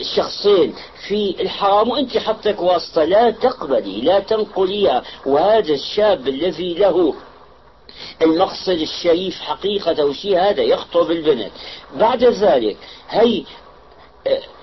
الشخصين 0.00 0.74
في 1.08 1.36
الحرام. 1.40 1.88
وأنت 1.88 2.18
حطك 2.18 2.60
واسطة 2.60 3.04
لا 3.04 3.30
تقبلي 3.30 4.00
لا 4.00 4.18
تنقليها 4.20 5.02
وهذا 5.26 5.74
الشاب 5.74 6.28
الذي 6.28 6.74
له 6.74 7.14
المقصد 8.22 8.68
الشريف 8.68 9.40
حقيقة 9.40 10.04
وشي 10.04 10.36
هذا 10.36 10.62
يخطب 10.62 11.10
البنت. 11.10 11.52
بعد 11.94 12.24
ذلك 12.24 12.76
هي 13.08 13.44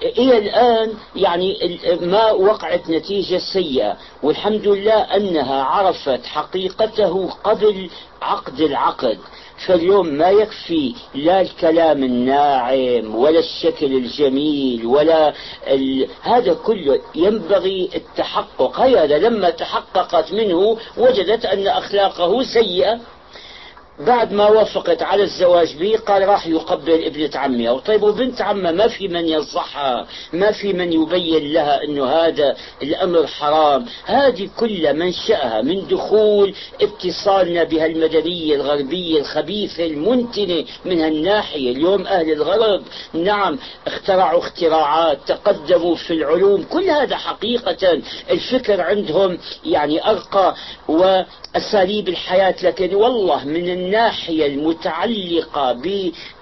إلى 0.01 0.37
الآن 0.37 0.93
يعني 1.15 1.79
ما 2.01 2.31
وقعت 2.31 2.89
نتيجة 2.89 3.37
سيئة. 3.53 3.97
والحمد 4.23 4.67
لله 4.67 4.93
أنها 4.93 5.63
عرفت 5.63 6.25
حقيقته 6.25 7.29
قبل 7.43 7.89
عقد 8.21 8.61
العقد. 8.61 9.19
فاليوم 9.65 10.07
ما 10.07 10.29
يكفي 10.29 10.93
لا 11.15 11.41
الكلام 11.41 12.03
الناعم 12.03 13.15
ولا 13.15 13.39
الشكل 13.39 13.85
الجميل 13.85 14.85
ولا 14.85 15.33
ال... 15.67 16.07
هذا 16.21 16.53
كله 16.53 16.99
ينبغي 17.15 17.89
التحقق. 17.95 18.79
هذا 18.79 19.17
لما 19.17 19.49
تحققت 19.49 20.33
منه 20.33 20.77
وجدت 20.97 21.45
أن 21.45 21.67
أخلاقه 21.67 22.43
سيئة. 22.43 22.99
بعد 23.99 24.33
ما 24.33 24.49
وافقت 24.49 25.01
على 25.03 25.23
الزواج 25.23 25.75
به 25.75 25.97
قال 26.07 26.27
راح 26.27 26.47
يقبل 26.47 27.03
ابنة 27.05 27.29
عمها 27.35 27.79
طيب 27.79 28.03
وبنت 28.03 28.41
عمها 28.41 28.71
ما 28.71 28.87
في 28.87 29.07
من 29.07 29.27
ينصحها 29.27 30.07
ما 30.33 30.51
في 30.51 30.73
من 30.73 30.93
يبين 30.93 31.53
لها 31.53 31.83
إنه 31.83 32.05
هذا 32.05 32.55
الأمر 32.83 33.27
حرام. 33.27 33.85
هذه 34.05 34.49
كلها 34.59 34.93
منشأها 34.93 35.61
من 35.61 35.87
دخول 35.87 36.53
اتصالنا 36.81 37.63
بها 37.63 37.85
المدنية 37.85 38.55
الغربية 38.55 39.19
الخبيثة 39.19 39.85
المنتنة 39.85 40.65
من 40.85 41.01
هالناحية. 41.01 41.71
اليوم 41.71 42.07
أهل 42.07 42.31
الغرب 42.31 42.83
نعم 43.13 43.59
اخترعوا 43.87 44.39
اختراعات 44.39 45.17
تقدموا 45.27 45.95
في 45.95 46.13
العلوم. 46.13 46.63
كل 46.63 46.89
هذا 46.89 47.15
حقيقة 47.17 48.01
الفكر 48.31 48.81
عندهم 48.81 49.37
يعني 49.65 50.09
أرقى 50.09 50.55
وأساليب 50.87 52.09
الحياة. 52.09 52.55
لكن 52.63 52.95
والله 52.95 53.45
من 53.45 53.82
الناحية 53.83 54.45
المتعلقة 54.47 55.71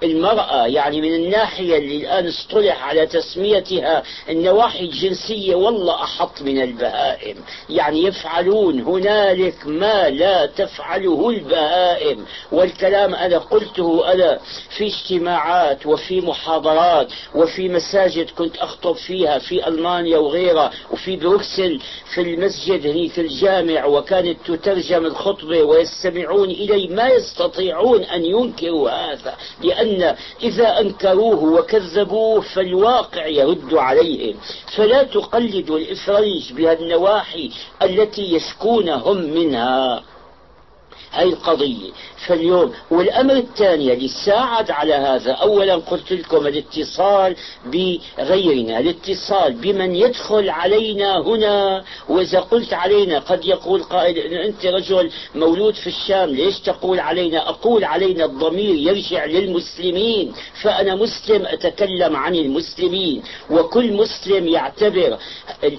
بالمرأة 0.00 0.66
يعني 0.66 1.00
من 1.00 1.14
الناحية 1.14 1.78
اللي 1.78 1.96
الآن 1.96 2.28
اصطلح 2.28 2.84
على 2.88 3.06
تسميتها 3.06 4.02
النواحي 4.28 4.84
الجنسية 4.84 5.54
والله 5.54 5.94
أحط 5.94 6.42
من 6.42 6.62
البهائم. 6.62 7.36
يعني 7.70 8.02
يفعلون 8.04 8.80
هنالك 8.80 9.66
ما 9.66 10.08
لا 10.10 10.46
تفعله 10.46 11.30
البهائم. 11.30 12.24
والكلام 12.52 13.14
أنا 13.14 13.38
قلته 13.38 14.12
أنا 14.12 14.38
في 14.76 14.86
اجتماعات 14.86 15.86
وفي 15.86 16.20
محاضرات 16.20 17.12
وفي 17.34 17.68
مساجد 17.68 18.30
كنت 18.30 18.56
أخطب 18.56 18.92
فيها 18.94 19.38
في 19.38 19.68
ألمانيا 19.68 20.18
وغيرها 20.18 20.70
وفي 20.90 21.16
بروكسل 21.16 21.80
في 22.14 22.20
المسجد 22.20 22.86
هنيك 22.86 23.18
الجامع 23.18 23.84
وكانت 23.86 24.38
تترجم 24.46 25.06
الخطبة 25.06 25.62
ويستمعون 25.62 26.50
إلي 26.50 26.88
ما 26.88 27.08
يستطيعون 27.32 28.02
أن 28.02 28.24
ينكروا 28.24 28.90
هذا 28.90 29.34
لأن 29.62 30.16
إذا 30.42 30.80
أنكروه 30.80 31.44
وكذبوه 31.44 32.40
فالواقع 32.40 33.26
يرد 33.26 33.74
عليهم. 33.74 34.36
فلا 34.76 35.02
تقلدوا 35.02 35.78
الإفريج 35.78 36.52
بهالنواحي 36.52 37.50
التي 37.82 38.34
يشكون 38.34 38.88
هم 38.88 39.16
منها. 39.16 40.02
القضية. 41.18 41.90
فاليوم 42.26 42.72
والأمر 42.90 43.36
الثاني 43.36 43.92
اللي 43.92 44.08
ساعد 44.08 44.70
على 44.70 44.94
هذا 44.94 45.32
أولا 45.32 45.74
قلت 45.76 46.12
لكم 46.12 46.46
الاتصال 46.46 47.36
بغيرنا 47.66 48.78
الاتصال 48.78 49.52
بمن 49.52 49.94
يدخل 49.94 50.48
علينا 50.50 51.18
هنا. 51.18 51.84
وإذا 52.08 52.40
قلت 52.40 52.72
علينا 52.72 53.18
قد 53.18 53.44
يقول 53.44 53.82
قائل 53.82 54.18
إن 54.18 54.32
أنت 54.32 54.66
رجل 54.66 55.10
مولود 55.34 55.74
في 55.74 55.86
الشام 55.86 56.30
ليش 56.30 56.60
تقول 56.60 57.00
علينا؟ 57.00 57.48
أقول 57.48 57.84
علينا 57.84 58.24
الضمير 58.24 58.74
يرجع 58.74 59.24
للمسلمين. 59.24 60.32
فأنا 60.62 60.94
مسلم 60.94 61.46
أتكلم 61.46 62.16
عن 62.16 62.34
المسلمين. 62.34 63.22
وكل 63.50 63.92
مسلم 63.92 64.48
يعتبر 64.48 65.18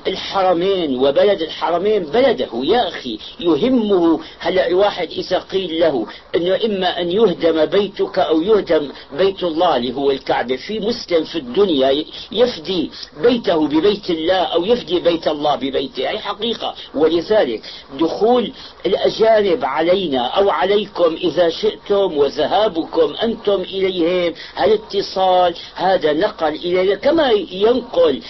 الحرمين 0.08 1.00
وبلد 1.00 1.42
الحرمين 1.42 2.04
بلده. 2.04 2.50
يا 2.64 2.88
أخي 2.88 3.20
يهمه 3.40 4.20
هلا 4.40 4.68
الواحد 4.68 5.12
إذا 5.24 5.40
قيل 5.40 5.80
له 5.80 6.08
أنه 6.36 6.56
إما 6.66 7.02
أن 7.02 7.12
يهدم 7.12 7.66
بيتك 7.66 8.20
أو 8.20 8.42
يهدم 8.42 8.92
بيت 9.18 9.44
الله 9.44 9.76
اللي 9.76 9.94
هو 9.94 10.12
الكعبة. 10.12 10.56
في 10.56 10.80
مسلم 10.80 11.24
في 11.24 11.38
الدنيا 11.40 12.06
يفدي 12.32 12.92
بيته 13.22 13.68
ببيت 13.68 14.10
الله 14.10 14.42
أو 14.56 14.66
يفدي 14.66 15.00
بيت 15.00 15.28
الله 15.28 15.56
ببيته. 15.56 16.10
أي 16.10 16.20
حقيقة. 16.20 16.76
ولذلك 16.96 17.62
دخول 18.00 18.52
الأجانب 18.86 19.66
علينا 19.66 20.28
أو 20.28 20.50
عليكم 20.50 21.16
إذا 21.24 21.50
شئتم 21.50 22.18
وذهابكم 22.18 23.14
أنتم 23.24 23.62
إليهم 23.62 24.34
الاتصال 24.64 25.56
هذا 25.76 26.14
نقل 26.14 26.54
إلينا. 26.56 26.96
كما 26.96 27.32
ينقل 27.52 28.22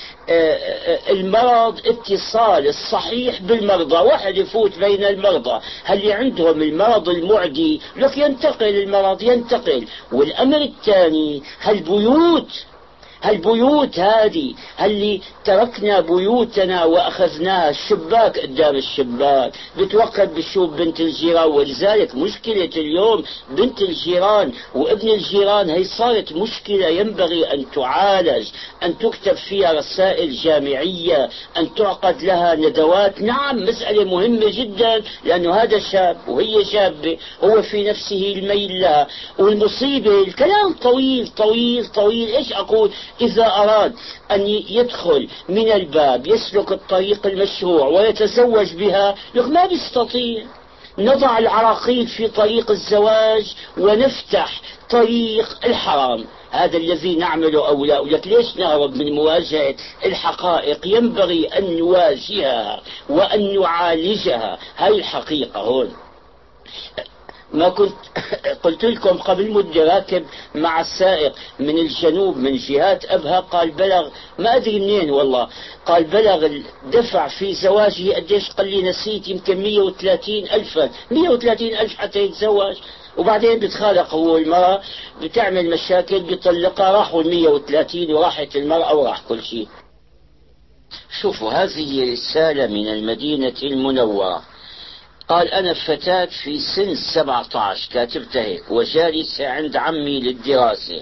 المرض 1.10 1.80
اتصال 1.86 2.68
الصحيح 2.68 3.42
بالمرضى. 3.42 3.96
واحد 3.96 4.38
يفوت 4.38 4.80
بين 4.80 5.04
المرضى. 5.04 5.62
هل 5.84 6.12
عندهم 6.12 6.62
المرض 6.62 7.10
المعدي؟ 7.10 7.82
لك 7.96 8.18
ينتقل 8.18 8.66
المرض 8.84 9.24
ينتقل. 9.24 9.88
والأمر 10.12 10.62
الثاني 10.62 11.44
هالبيوت 11.62 12.66
هالبيوت 13.24 14.00
هذه 14.00 14.54
اللي 14.82 15.22
تركنا 15.46 16.00
بيوتنا 16.00 16.84
وأخذناها 16.86 17.70
الشباك 17.70 18.40
قدام 18.40 18.76
الشباك. 18.76 19.52
بتوقف 19.78 20.30
بشوف 20.30 20.70
بنت 20.70 21.00
الجيران 21.00 21.48
ولذلك 21.52 22.16
مشكلة 22.16 22.70
اليوم 22.78 23.24
بنت 23.50 23.82
الجيران 23.82 24.52
وابن 24.76 25.10
الجيران 25.10 25.70
هي 25.70 25.84
صارت 25.84 26.34
مشكلة 26.34 26.88
ينبغي 26.88 27.54
أن 27.54 27.66
تعالج 27.76 28.48
أن 28.84 28.98
تكتب 28.98 29.36
فيها 29.36 29.74
رسائل 29.74 30.32
جامعية 30.32 31.30
أن 31.58 31.76
تعقد 31.76 32.22
لها 32.24 32.56
ندوات. 32.56 33.22
نعم 33.22 33.58
مسألة 33.58 34.04
مهمة 34.04 34.50
جدا 34.50 35.02
لأنه 35.26 35.54
هذا 35.54 35.80
شاب 35.80 36.18
وهي 36.28 36.66
شابة 36.66 37.18
هو 37.44 37.62
في 37.62 37.84
نفسه 37.84 38.34
الميل 38.36 38.82
لها. 38.82 39.08
والمصيبة 39.40 40.22
الكلام 40.22 40.74
طويل 40.74 41.28
طويل 41.28 41.86
طويل. 41.88 42.36
إيش 42.36 42.54
أقول؟ 42.54 42.92
إذا 43.22 43.46
أراد 43.46 43.96
أن 44.32 44.48
يدخل 44.48 45.30
من 45.50 45.72
الباب 45.72 46.28
يسلك 46.28 46.72
الطريق 46.72 47.28
المشروع 47.28 47.88
ويتزوج 47.88 48.74
بها 48.74 49.16
ما 49.36 49.66
بيستطيع. 49.66 50.44
نضع 50.98 51.38
العراقيل 51.38 52.08
في 52.08 52.28
طريق 52.28 52.72
الزواج 52.72 53.56
ونفتح 53.78 54.62
طريق 54.90 55.66
الحرام. 55.66 56.26
هذا 56.52 56.78
الذي 56.78 57.16
نعمله 57.16 57.68
أو 57.68 57.86
لا 57.86 58.02
لك 58.02 58.28
ليش 58.28 58.58
نهرب 58.58 58.96
من 58.96 59.14
مواجهة 59.14 59.76
الحقائق؟ 60.06 60.88
ينبغي 60.88 61.48
أن 61.48 61.78
نواجهها 61.78 62.82
وأن 63.10 63.60
نعالجها. 63.60 64.60
هاي 64.78 64.96
الحقيقة 64.96 65.60
هون. 65.60 65.94
ما 67.54 67.70
كنت 67.70 67.94
قلت 68.64 68.86
لكم 68.86 69.18
قبل 69.18 69.52
مدة 69.52 69.84
راكب 69.96 70.26
مع 70.56 70.82
السائق 70.82 71.34
من 71.60 71.78
الجنوب 71.78 72.38
من 72.38 72.58
جهات 72.58 73.06
أبها 73.06 73.40
قال 73.40 73.72
بلغ 73.72 74.10
ما 74.40 74.56
أدري 74.56 74.80
منين 74.80 75.12
والله 75.12 75.48
قال 75.86 76.04
بلغ 76.04 76.46
الدفع 76.46 77.28
في 77.28 77.54
زواجه 77.54 78.14
قديش 78.14 78.52
قال 78.52 78.68
لي 78.68 78.82
نسيت 78.82 79.28
يمكن 79.28 79.58
130 79.64 80.36
ألفا 80.36 80.90
130 81.12 81.68
ألف 81.68 81.96
حتى 81.96 82.20
يتزوج. 82.20 82.76
وبعدين 83.18 83.60
بتخالق 83.60 84.14
هو 84.14 84.38
المرأة 84.38 84.82
بتعمل 85.22 85.70
مشاكل 85.70 86.20
بيطلقها 86.20 86.92
راحوا 86.92 87.22
ال 87.22 87.30
130 87.30 88.14
وراحت 88.14 88.56
المرأة 88.56 88.96
وراح 88.96 89.22
كل 89.30 89.44
شيء. 89.44 89.68
شوفوا 91.22 91.52
هذه 91.52 92.14
رسالة 92.14 92.68
من 92.68 92.88
المدينة 92.88 93.54
المنورة. 93.64 94.53
قال 95.34 95.48
أنا 95.48 95.74
فتاة 95.74 96.26
في 96.26 96.60
سن 96.60 96.96
17 96.96 97.90
كاتبتها 97.94 98.42
هيك 98.42 98.72
وجالسة 98.72 99.48
عند 99.48 99.76
عمي 99.76 100.20
للدراسة 100.20 101.02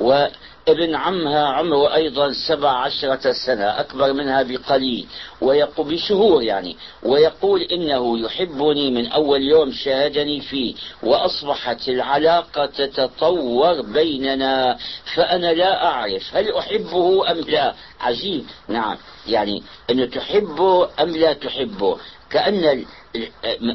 وابن 0.00 0.94
عمها 0.94 1.46
عمره 1.46 1.94
أيضا 1.94 2.32
سبع 2.48 2.70
عشرة 2.70 3.32
سنة 3.46 3.80
أكبر 3.80 4.12
منها 4.12 4.42
بقليل 4.42 5.06
ويقول 5.40 5.86
بشهور 5.94 6.42
يعني 6.42 6.76
ويقول 7.02 7.62
إنه 7.62 8.18
يحبني 8.18 8.90
من 8.90 9.06
أول 9.06 9.42
يوم 9.42 9.72
شاهدني 9.72 10.40
فيه 10.40 10.74
وأصبحت 11.02 11.88
العلاقة 11.88 12.66
تتطور 12.66 13.82
بيننا 13.82 14.78
فأنا 15.14 15.52
لا 15.52 15.86
أعرف 15.86 16.36
هل 16.36 16.54
أحبه 16.54 17.30
أم 17.30 17.40
لا. 17.40 17.74
عجيب 18.00 18.44
نعم 18.68 18.96
يعني 19.26 19.62
أنه 19.90 20.04
تحبه 20.06 20.88
أم 21.02 21.16
لا 21.16 21.32
تحبه. 21.32 21.98
كأن 22.30 22.84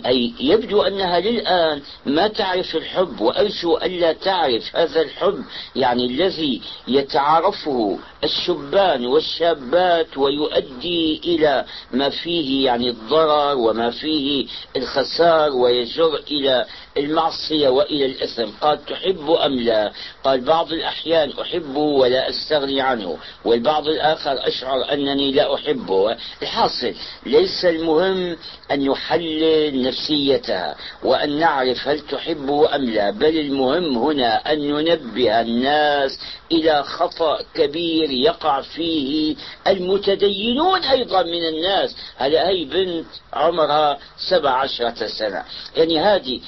أي 0.06 0.34
يبدو 0.40 0.82
أنها 0.82 1.20
للآن 1.20 1.82
ما 2.06 2.28
تعرف 2.28 2.76
الحب 2.76 3.22
وأرجو 3.22 3.78
ألا 3.78 4.14
تعرف 4.14 4.76
هذا 4.76 5.02
الحب 5.02 5.44
يعني 5.76 6.06
الذي 6.06 6.62
يتعارفه 6.88 8.00
الشبان 8.24 9.06
والشابات 9.06 10.18
ويؤدي 10.18 11.22
إلى 11.26 11.66
ما 11.92 12.10
فيه 12.10 12.66
يعني 12.66 12.90
الضرر 12.90 13.58
وما 13.58 13.90
فيه 13.92 14.48
الخسار 14.76 15.52
ويجر 15.52 16.16
إلى 16.32 16.66
المعصية 16.98 17.70
وإلى 17.70 18.06
الإثم. 18.06 18.52
قال 18.62 18.86
تحب 18.86 19.30
أم 19.30 19.60
لا؟ 19.60 19.92
قال 20.24 20.42
بعض 20.42 20.74
الأحيان 20.74 21.32
أحبه 21.42 21.80
ولا 21.80 22.30
أستغني 22.30 22.82
عنه 22.82 23.18
والبعض 23.46 23.88
الآخر 23.88 24.48
أشعر 24.48 24.94
أنني 24.94 25.32
لا 25.32 25.56
أحبه. 25.56 26.18
الحاصل 26.42 26.94
ليس 27.26 27.66
المهم 27.66 28.38
أن 28.72 28.82
يحلل 28.82 29.84
نفسيتها 29.84 30.76
وأن 31.04 31.40
نعرف 31.40 31.88
هل 31.88 32.00
تحبه 32.00 32.76
أم 32.76 32.86
لا 32.86 33.12
بل 33.12 33.40
المهم 33.40 33.98
هنا 33.98 34.54
أن 34.54 34.72
ننبه 34.72 35.42
الناس 35.42 36.20
إلى 36.52 36.84
خطأ 36.84 37.40
كبير 37.54 38.10
يقع 38.10 38.62
فيه 38.62 39.36
المتدينون 39.68 40.84
أيضا 40.84 41.24
من 41.24 41.48
الناس. 41.48 41.96
هلا 42.18 42.50
هي 42.50 42.66
بنت 42.66 43.06
عمرها 43.34 43.98
سبع 44.30 44.52
عشرة 44.52 45.08
سنة. 45.08 45.44
يعني 45.76 46.00
هذه 46.00 46.42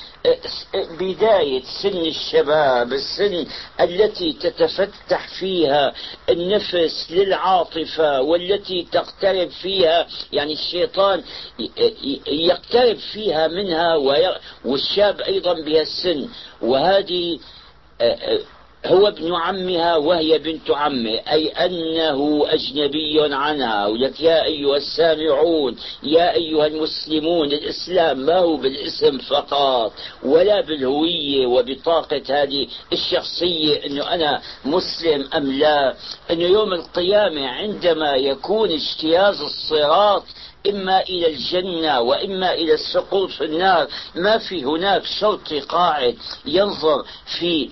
بداية 1.00 1.63
سن 1.82 1.98
الشباب 1.98 2.93
السن 2.93 3.45
التي 3.82 4.34
تتفتح 4.34 5.28
فيها 5.39 5.93
النفس 6.30 7.08
للعاطفة 7.12 8.21
والتي 8.21 8.88
تقترب 8.91 9.50
فيها 9.50 10.08
يعني 10.34 10.54
الشيطان 10.54 11.24
يقترب 12.28 12.98
فيها 12.98 13.48
منها 13.48 13.95
والشاب 14.65 15.21
أيضا 15.21 15.54
بها 15.54 15.82
السن 15.82 16.30
وهذه 16.62 17.39
هو 18.86 19.08
ابن 19.08 19.34
عمها 19.36 19.95
وهي 19.95 20.38
بنت 20.38 20.71
عمه 20.71 21.19
أي 21.32 21.48
أنه 21.48 22.45
أجنبي 22.48 23.36
عنها. 23.36 23.88
ولك 23.88 24.21
يا 24.21 24.43
أيها 24.45 24.78
السامعون 24.78 25.76
يا 26.04 26.34
أيها 26.34 26.67
المسلمون 26.67 27.52
الإسلام 27.52 28.19
ما 28.19 28.38
هو 28.38 28.58
بالاسم 28.58 29.17
فقط 29.17 29.93
ولا 30.24 30.62
بالهوية 30.62 31.48
وبطاقة 31.48 32.21
هذه 32.30 32.67
الشخصية 32.93 33.86
أنه 33.86 34.13
أنا 34.13 34.41
مسلم 34.65 35.30
أم 35.36 35.52
لا. 35.52 35.95
أنه 36.32 36.43
يوم 36.43 36.74
القيامة 36.74 37.48
عندما 37.48 38.15
يكون 38.15 38.71
اجتياز 38.71 39.41
الصراط 39.41 40.24
إما 40.69 41.02
إلى 41.02 41.28
الجنة 41.28 42.02
وإما 42.02 42.54
إلى 42.54 42.74
السقوط 42.74 43.30
في 43.30 43.45
النار 43.45 43.88
ما 44.15 44.38
في 44.38 44.63
هناك 44.63 45.06
شرطي 45.06 45.60
قاعد 45.60 46.17
ينظر 46.45 47.06
في 47.39 47.69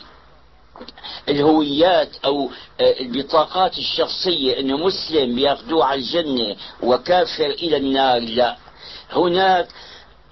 الهويات 1.30 2.10
أو 2.26 2.50
آه، 2.82 3.00
البطاقات 3.00 3.78
الشخصية 3.78 4.60
انه 4.60 4.78
مسلم 4.78 5.40
ياخذوه 5.40 5.86
على 5.86 6.00
الجنة 6.00 6.56
وكافر 6.84 7.46
إلى 7.46 7.78
النار 7.78 8.20
لا. 8.20 8.58
هناك 9.12 9.68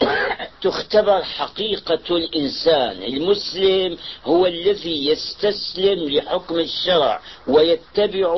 تختبر 0.64 1.24
حقيقة 1.24 2.18
الإنسان. 2.18 3.04
المسلم 3.04 3.98
هو 4.26 4.46
الذي 4.46 5.08
يستسلم 5.08 6.10
لحكم 6.10 6.60
الشرع 6.60 7.22
ويتبع 7.48 8.36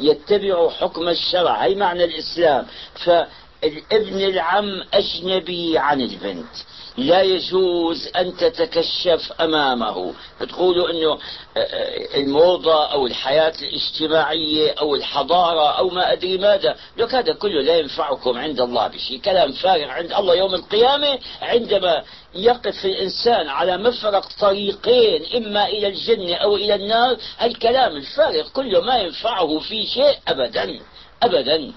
يتبع 0.00 0.70
حكم 0.70 1.08
الشرع. 1.08 1.64
هي 1.64 1.74
معنى 1.74 2.04
الإسلام. 2.04 2.66
فالابن 3.04 4.20
العم 4.20 4.82
أجنبي 4.94 5.78
عن 5.78 6.00
البنت. 6.00 6.54
لا 6.96 7.22
يجوز 7.22 8.08
أن 8.16 8.36
تتكشف 8.36 9.32
أمامه. 9.40 10.14
تقولوا 10.40 10.90
أنه 10.90 11.12
آه، 11.12 11.58
آه، 11.58 12.18
الموضة 12.20 12.84
أو 12.84 13.06
الحياة 13.06 13.52
الاجتماعية 13.62 14.74
أو 14.80 14.94
الحضارة 14.94 15.78
أو 15.78 15.88
ما 15.88 16.12
أدري 16.12 16.38
ماذا. 16.38 16.76
لك 16.96 17.14
هذا 17.14 17.32
كله 17.32 17.62
لا 17.62 17.76
ينفعكم 17.76 18.38
عند 18.38 18.60
الله 18.60 18.86
بشيء 18.88 19.20
كلام 19.20 19.52
فارغ 19.52 19.84
عند 19.84 20.12
الله 20.12 20.34
يوم 20.34 20.54
القيامة 20.54 21.18
عندما 21.42 22.02
يقف 22.34 22.84
الإنسان 22.84 23.48
على 23.48 23.78
مفرق 23.78 24.28
طريقين 24.40 25.26
إما 25.36 25.66
إلى 25.68 25.86
الجنة 25.86 26.34
أو 26.34 26.56
إلى 26.56 26.74
النار 26.74 27.16
الكلام 27.42 27.96
الفارغ 27.96 28.48
كله 28.48 28.80
ما 28.80 28.98
ينفعه 28.98 29.58
في 29.58 29.86
شيء 29.86 30.16
أبدا. 30.28 30.80
أبدا. 31.22 31.72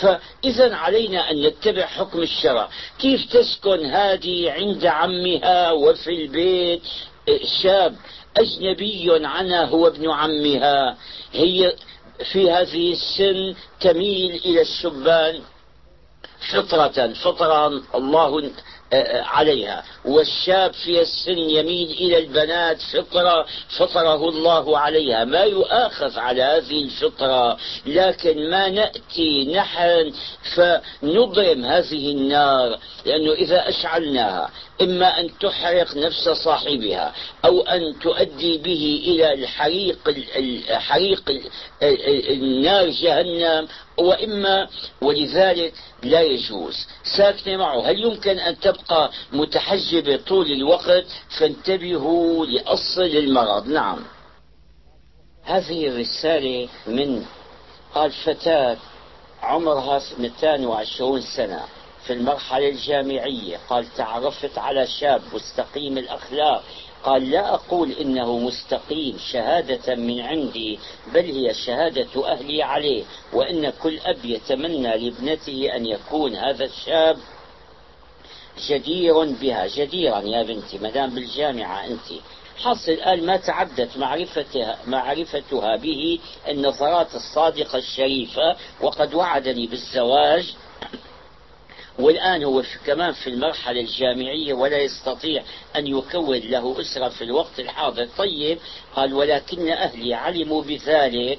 فإذا 0.00 0.74
علينا 0.74 1.30
أن 1.30 1.42
نتبع 1.42 1.86
حكم 1.86 2.22
الشرع. 2.22 2.68
كيف 2.98 3.32
تسكن 3.32 3.84
هذه 3.84 4.52
عند 4.52 4.86
عمها 4.86 5.72
وفي 5.72 6.10
البيت؟ 6.10 6.82
شاب 7.62 7.96
أجنبي 8.36 9.26
عنها 9.26 9.64
هو 9.64 9.86
ابن 9.86 10.10
عمها. 10.10 10.96
هي 11.32 11.72
في 12.32 12.50
هذه 12.50 12.92
السن 12.92 13.54
تميل 13.80 14.34
إلى 14.44 14.60
الشبان 14.60 15.40
فطرة 16.52 17.12
فطرة 17.12 17.82
الله 17.94 18.50
عليها. 19.24 19.84
والشاب 20.04 20.72
في 20.72 21.00
السن 21.00 21.38
يميل 21.38 21.90
إلى 21.90 22.18
البنات 22.18 22.80
فطرة 22.80 23.46
فطره 23.78 24.28
الله 24.28 24.78
عليها. 24.78 25.24
ما 25.24 25.40
يؤاخذ 25.40 26.18
على 26.18 26.42
هذه 26.42 26.82
الفطرة. 26.82 27.56
لكن 27.86 28.50
ما 28.50 28.68
نأتي 28.68 29.52
نحن 29.54 30.12
فنضرم 30.54 31.64
هذه 31.64 32.10
النار. 32.10 32.78
لأنه 33.06 33.32
إذا 33.32 33.68
أشعلناها 33.68 34.50
إما 34.82 35.20
أن 35.20 35.38
تحرق 35.38 35.96
نفس 35.96 36.28
صاحبها 36.28 37.14
أو 37.44 37.60
أن 37.60 37.98
تؤدي 38.02 38.58
به 38.58 39.02
إلى 39.06 39.34
الحريق 39.34 39.98
حريق 40.70 41.22
النار 42.30 42.88
جهنم 42.88 43.68
وإما 43.98 44.68
ولذلك 45.00 45.74
لا 46.02 46.20
يجوز. 46.20 46.86
ساكنة 47.16 47.56
معه. 47.56 47.90
هل 47.90 48.00
يمكن 48.00 48.38
أن 48.38 48.60
تبقى 48.60 49.10
متحجبة 49.32 50.16
طول 50.16 50.52
الوقت؟ 50.52 51.06
فانتبهوا 51.38 52.46
لأصل 52.46 53.02
المرض. 53.02 53.66
نعم. 53.66 53.98
هذه 55.44 55.88
الرسالة 55.88 56.68
من 56.86 57.26
قال 57.94 58.10
فتاة 58.12 58.76
عمرها 59.42 59.96
22 59.96 61.20
سنة 61.20 61.60
في 62.06 62.12
المرحلة 62.12 62.68
الجامعية. 62.68 63.60
قال 63.68 63.94
تعرفت 63.96 64.58
على 64.58 64.86
شاب 64.86 65.22
مستقيم 65.32 65.98
الأخلاق. 65.98 66.64
قال 67.04 67.30
لا 67.30 67.54
أقول 67.54 67.92
إنه 67.92 68.38
مستقيم 68.38 69.18
شهادة 69.32 69.94
من 69.94 70.20
عندي 70.20 70.78
بل 71.14 71.24
هي 71.24 71.54
شهادة 71.54 72.32
أهلي 72.32 72.62
عليه 72.62 73.04
وإن 73.32 73.70
كل 73.70 73.98
أب 73.98 74.24
يتمنى 74.24 74.96
لابنته 74.96 75.76
أن 75.76 75.86
يكون 75.86 76.34
هذا 76.36 76.64
الشاب 76.64 77.16
جدير 78.68 79.24
بها. 79.24 79.66
جديرا 79.66 80.20
يا 80.20 80.42
بنتي 80.42 80.78
مدام 80.78 81.14
بالجامعة 81.14 81.86
أنت. 81.86 82.20
حاصل 82.62 82.96
قال 83.00 83.26
ما 83.26 83.36
تعدت 83.36 83.96
معرفتها 83.96 84.78
معرفتها 84.86 85.76
به 85.76 86.18
النظرات 86.48 87.14
الصادقة 87.14 87.78
الشريفة 87.78 88.56
وقد 88.80 89.14
وعدني 89.14 89.66
بالزواج 89.66 90.54
والآن 91.98 92.44
هو 92.44 92.62
في 92.62 92.78
كمان 92.86 93.12
في 93.12 93.30
المرحلة 93.30 93.80
الجامعية 93.80 94.54
ولا 94.54 94.78
يستطيع 94.78 95.42
أن 95.76 95.86
يكون 95.86 96.36
له 96.36 96.80
أسرة 96.80 97.08
في 97.08 97.24
الوقت 97.24 97.60
الحاضر. 97.60 98.08
طيب 98.18 98.58
قال 98.96 99.14
ولكن 99.14 99.68
أهلي 99.68 100.14
علموا 100.14 100.62
بذلك 100.62 101.38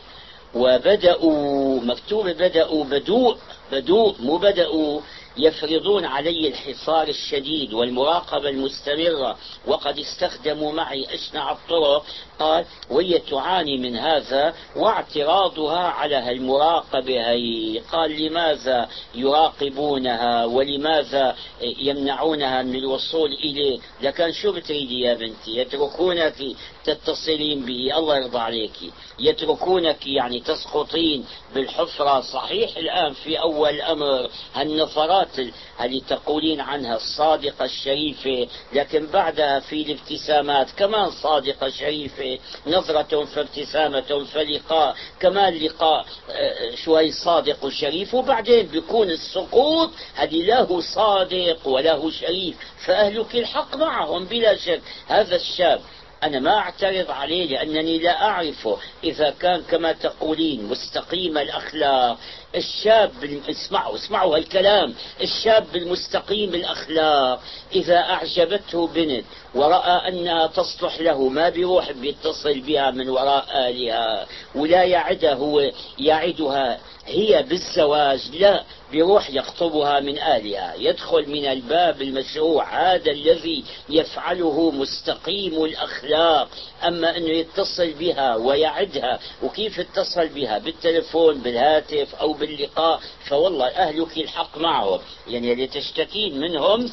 وبدأوا 0.55 1.81
مكتوب 1.81 2.27
بدأوا 2.29 2.83
بدوء 2.83 3.37
بدوء 3.71 4.15
مو 4.19 4.37
بدأوا 4.37 5.01
يفرضون 5.37 6.05
علي 6.05 6.47
الحصار 6.47 7.07
الشديد 7.07 7.73
والمراقبة 7.73 8.49
المستمرة 8.49 9.37
وقد 9.67 9.99
استخدموا 9.99 10.71
معي 10.71 11.15
أشنع 11.15 11.51
الطرق 11.51 12.05
قال 12.39 12.65
وهي 12.89 13.19
تعاني 13.19 13.77
من 13.77 13.95
هذا 13.97 14.53
واعتراضها 14.75 15.79
على 15.79 16.31
المراقبة 16.31 17.29
هي. 17.29 17.79
قال 17.91 18.21
لماذا 18.21 18.89
يراقبونها 19.15 20.45
ولماذا 20.45 21.35
يمنعونها 21.61 22.61
من 22.61 22.75
الوصول 22.75 23.33
إليه؟ 23.33 23.79
لكن 24.01 24.31
شو 24.31 24.51
بتريدي 24.51 24.99
يا 24.99 25.13
بنتي؟ 25.13 25.57
يتركونك 25.57 26.35
تتصلين 26.83 27.65
به 27.65 27.97
الله 27.97 28.17
يرضى 28.17 28.37
عليك. 28.37 28.71
يتركونك 29.19 30.07
يعني 30.07 30.39
تسقطين 30.39 31.25
بالحفرة. 31.55 32.21
صحيح 32.21 32.77
الآن 32.77 33.13
في 33.13 33.39
أول 33.39 33.69
الأمر 33.69 34.29
هالنفرات 34.53 35.39
اللي 35.81 36.01
تقولين 36.09 36.61
عنها 36.61 36.95
الصادقة 36.95 37.65
الشريفة 37.65 38.47
لكن 38.73 39.07
بعدها 39.07 39.59
في 39.59 39.81
الابتسامات 39.81 40.71
كمان 40.71 41.11
صادقة 41.11 41.69
شريفة. 41.69 42.24
نظرة 42.67 43.25
فابتسامة 43.25 44.25
فلقاء 44.33 44.95
كمان 45.19 45.53
لقاء 45.53 46.05
آه، 46.29 46.75
شوي 46.75 47.11
صادق 47.11 47.65
وشريف 47.65 48.13
وبعدين 48.13 48.65
بيكون 48.67 49.09
السقوط 49.09 49.91
هذه 50.15 50.45
له 50.45 50.81
صادق 50.81 51.67
وله 51.67 52.11
شريف 52.11 52.55
فأهلك 52.85 53.35
الحق 53.35 53.75
معهم 53.75 54.25
بلا 54.25 54.55
شك. 54.55 54.81
هذا 55.07 55.35
الشاب 55.35 55.81
أنا 56.23 56.39
ما 56.39 56.57
أعترض 56.57 57.11
عليه 57.11 57.47
لأنني 57.47 57.99
لا 57.99 58.21
أعرفه. 58.21 58.77
إذا 59.03 59.29
كان 59.29 59.61
كما 59.61 59.91
تقولين 59.91 60.65
مستقيم 60.65 61.37
الأخلاق 61.37 62.17
الشاب 62.55 63.11
اسمعوا 63.49 63.95
اسمعوا 63.95 64.37
هالكلام. 64.37 64.93
الشاب 65.21 65.75
المستقيم 65.75 66.55
الأخلاق 66.55 67.41
إذا 67.75 67.97
أعجبته 67.97 68.87
بنت 68.87 69.25
ورأى 69.55 70.07
أنها 70.07 70.47
تصلح 70.47 70.99
له 70.99 71.29
ما 71.29 71.49
بيروح 71.49 71.91
بيتصل 71.91 72.59
بها 72.59 72.91
من 72.91 73.09
وراء 73.09 73.45
آلها 73.69 74.25
ولا 74.55 74.83
يعدها 74.83 75.33
هو 75.33 75.71
يعدها 75.99 76.79
هي 77.05 77.43
بالزواج 77.43 78.35
لا 78.35 78.63
بيروح 78.91 79.29
يخطبها 79.29 79.99
من 79.99 80.17
أهلها 80.17 80.75
يدخل 80.75 81.29
من 81.29 81.45
الباب 81.45 82.01
المشروع 82.01 82.93
هذا 82.93 83.11
الذي 83.11 83.63
يفعله 83.89 84.71
مستقيم 84.71 85.63
الأخلاق. 85.63 86.49
أما 86.83 87.17
أنه 87.17 87.29
يتصل 87.29 87.93
بها 87.93 88.35
ويعدها 88.35 89.19
وكيف 89.43 89.79
اتصل 89.79 90.27
بها؟ 90.27 90.57
بالتلفون 90.57 91.41
بالهاتف 91.41 92.15
أو 92.15 92.33
باللقاء. 92.33 92.99
فوالله 93.27 93.67
أهلك 93.67 94.17
الحق 94.17 94.57
معهم 94.57 94.99
يعني 95.27 95.53
اللي 95.53 95.67
تشتكين 95.67 96.39
منهم 96.39 96.91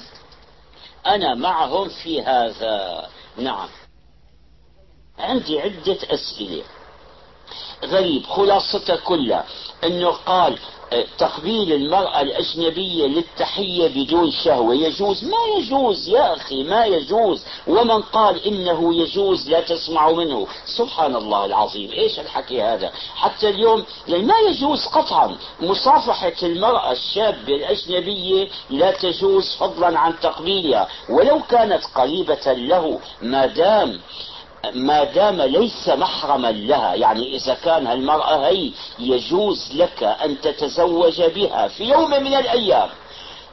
أنا 1.06 1.34
معهم 1.34 1.88
في 1.88 2.22
هذا. 2.22 3.08
نعم. 3.36 3.68
عندي 5.18 5.60
عدة 5.60 5.98
أسئلة. 6.10 6.62
غريب 7.84 8.26
خلاصتها 8.26 8.96
كلها. 8.96 9.44
إنه 9.84 10.08
قال 10.08 10.58
آه، 10.92 11.06
تقبيل 11.18 11.72
المرأة 11.72 12.20
الأجنبية 12.20 13.06
للتحية 13.06 13.88
بدون 13.88 14.30
شهوة. 14.30 14.74
يجوز؟ 14.74 15.24
ما 15.24 15.58
يجوز 15.58 16.08
يا 16.08 16.36
أخي 16.36 16.62
ما 16.62 16.84
يجوز. 16.86 17.44
ومن 17.66 18.02
قال 18.02 18.46
إنه 18.46 18.94
يجوز 18.94 19.48
لا 19.48 19.60
تسمع 19.60 20.10
منه. 20.10 20.46
سبحان 20.76 21.16
الله 21.16 21.44
العظيم. 21.44 21.90
إيش 21.92 22.20
الحكي 22.20 22.62
هذا؟ 22.62 22.92
حتى 23.14 23.48
اليوم 23.48 23.84
يعني 24.08 24.22
ما 24.22 24.38
يجوز 24.38 24.86
قطعا. 24.86 25.36
مصافحة 25.60 26.32
المرأة 26.42 26.92
الشابة 26.92 27.54
الأجنبية 27.54 28.48
لا 28.70 28.90
تجوز 28.90 29.56
فضلا 29.60 29.98
عن 29.98 30.20
تقبيلها. 30.20 30.88
ولو 31.08 31.40
كانت 31.50 31.84
قريبة 31.94 32.52
له 32.52 33.00
ما 33.22 33.46
دام 33.46 34.00
ما 34.74 35.04
دام 35.04 35.42
ليس 35.42 35.88
محرما 35.88 36.52
لها 36.52 36.94
يعني 36.94 37.36
إذا 37.36 37.54
كان 37.54 37.86
المرأة 37.86 38.46
هي 38.48 38.70
يجوز 38.98 39.72
لك 39.74 40.02
أن 40.02 40.40
تتزوج 40.40 41.22
بها 41.22 41.68
في 41.68 41.84
يوم 41.84 42.10
من 42.10 42.34
الأيام. 42.34 42.88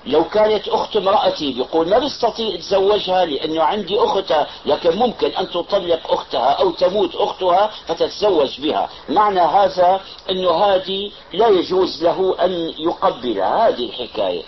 لو 0.05 0.23
كانت 0.23 0.67
أخت 0.67 0.95
امرأتي 0.95 1.53
بيقول 1.53 1.89
ما 1.89 1.99
بستطيع 1.99 2.55
أتزوجها 2.55 3.25
لأنه 3.25 3.63
عندي 3.63 3.99
أختها 3.99 4.47
لكن 4.65 4.95
ممكن 4.95 5.27
أن 5.27 5.49
تطلق 5.49 6.13
أختها 6.13 6.49
أو 6.49 6.71
تموت 6.71 7.15
أختها 7.15 7.71
فتتزوج 7.87 8.61
بها. 8.61 8.89
معنى 9.09 9.39
هذا 9.39 10.01
أنه 10.29 10.51
هذه 10.51 11.11
لا 11.33 11.47
يجوز 11.47 12.03
له 12.03 12.35
أن 12.45 12.51
يقبلها 12.79 13.67
هذه 13.67 13.85
الحكاية. 13.85 14.43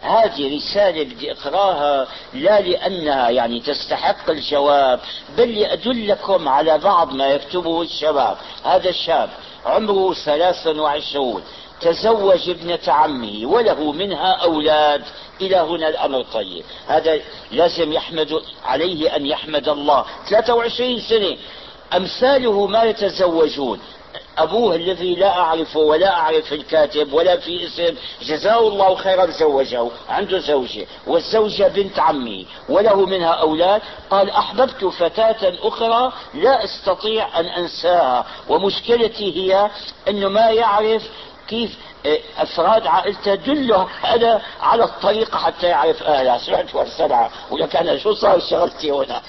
هذه 0.00 0.56
رسالة 0.56 1.04
بدي 1.04 1.32
أقراها 1.32 2.06
لا 2.34 2.60
لأنها 2.60 3.30
يعني 3.30 3.60
تستحق 3.60 4.30
الجواب 4.30 5.00
بل 5.36 5.54
لأدلكم 5.60 6.48
على 6.48 6.78
بعض 6.78 7.14
ما 7.14 7.26
يكتبه 7.26 7.82
الشباب. 7.82 8.36
هذا 8.64 8.88
الشاب 8.88 9.30
عمره 9.66 10.14
ثلاثا 10.14 10.80
وعشرون 10.80 11.42
تزوج 11.80 12.50
ابنة 12.50 12.80
عمه 12.88 13.46
وله 13.46 13.92
منها 13.92 14.32
أولاد 14.32 15.02
إلى 15.40 15.56
هنا 15.56 15.88
الأمر 15.88 16.22
طيب. 16.22 16.64
هذا 16.88 17.20
لازم 17.52 17.92
يحمد 17.92 18.42
عليه 18.64 19.16
أن 19.16 19.26
يحمد 19.26 19.68
الله. 19.68 20.04
23 20.28 21.00
سنة 21.00 21.36
أمثاله 21.96 22.66
ما 22.66 22.82
يتزوجون. 22.82 23.80
أبوه 24.42 24.74
الذي 24.74 25.14
لا 25.14 25.38
أعرفه 25.38 25.80
ولا 25.80 26.10
أعرف 26.10 26.52
الكاتب 26.52 27.12
ولا 27.12 27.36
في 27.36 27.64
اسم 27.66 27.94
جزاه 28.22 28.68
الله 28.68 28.94
خيرا 28.94 29.26
زوجه 29.26 29.88
عنده 30.08 30.38
زوجة 30.38 30.86
والزوجة 31.06 31.68
بنت 31.68 31.98
عمي 31.98 32.46
وله 32.68 33.06
منها 33.06 33.32
أولاد. 33.32 33.82
قال 34.10 34.30
أحببت 34.30 34.84
فتاة 34.84 35.52
أخرى 35.62 36.12
لا 36.34 36.64
أستطيع 36.64 37.40
أن 37.40 37.46
أنساها 37.46 38.26
ومشكلتي 38.48 39.36
هي 39.36 39.70
أنه 40.08 40.28
ما 40.28 40.50
يعرف 40.50 41.02
كيف 41.50 41.78
إيه، 42.04 42.20
أفراد 42.38 42.86
عائلته 42.86 43.34
دله 43.34 43.88
هذا 44.02 44.42
على 44.60 44.84
الطريقة 44.84 45.38
حتى 45.38 45.66
يعرف 45.66 46.02
اهلها 46.02 46.38
سمعت 46.38 46.74
والسرعه 46.74 47.30
ولك 47.50 47.76
أنا 47.76 47.98
شو 47.98 48.14
صار؟ 48.14 48.40
شغلتي 48.40 48.90
هنا. 48.90 49.22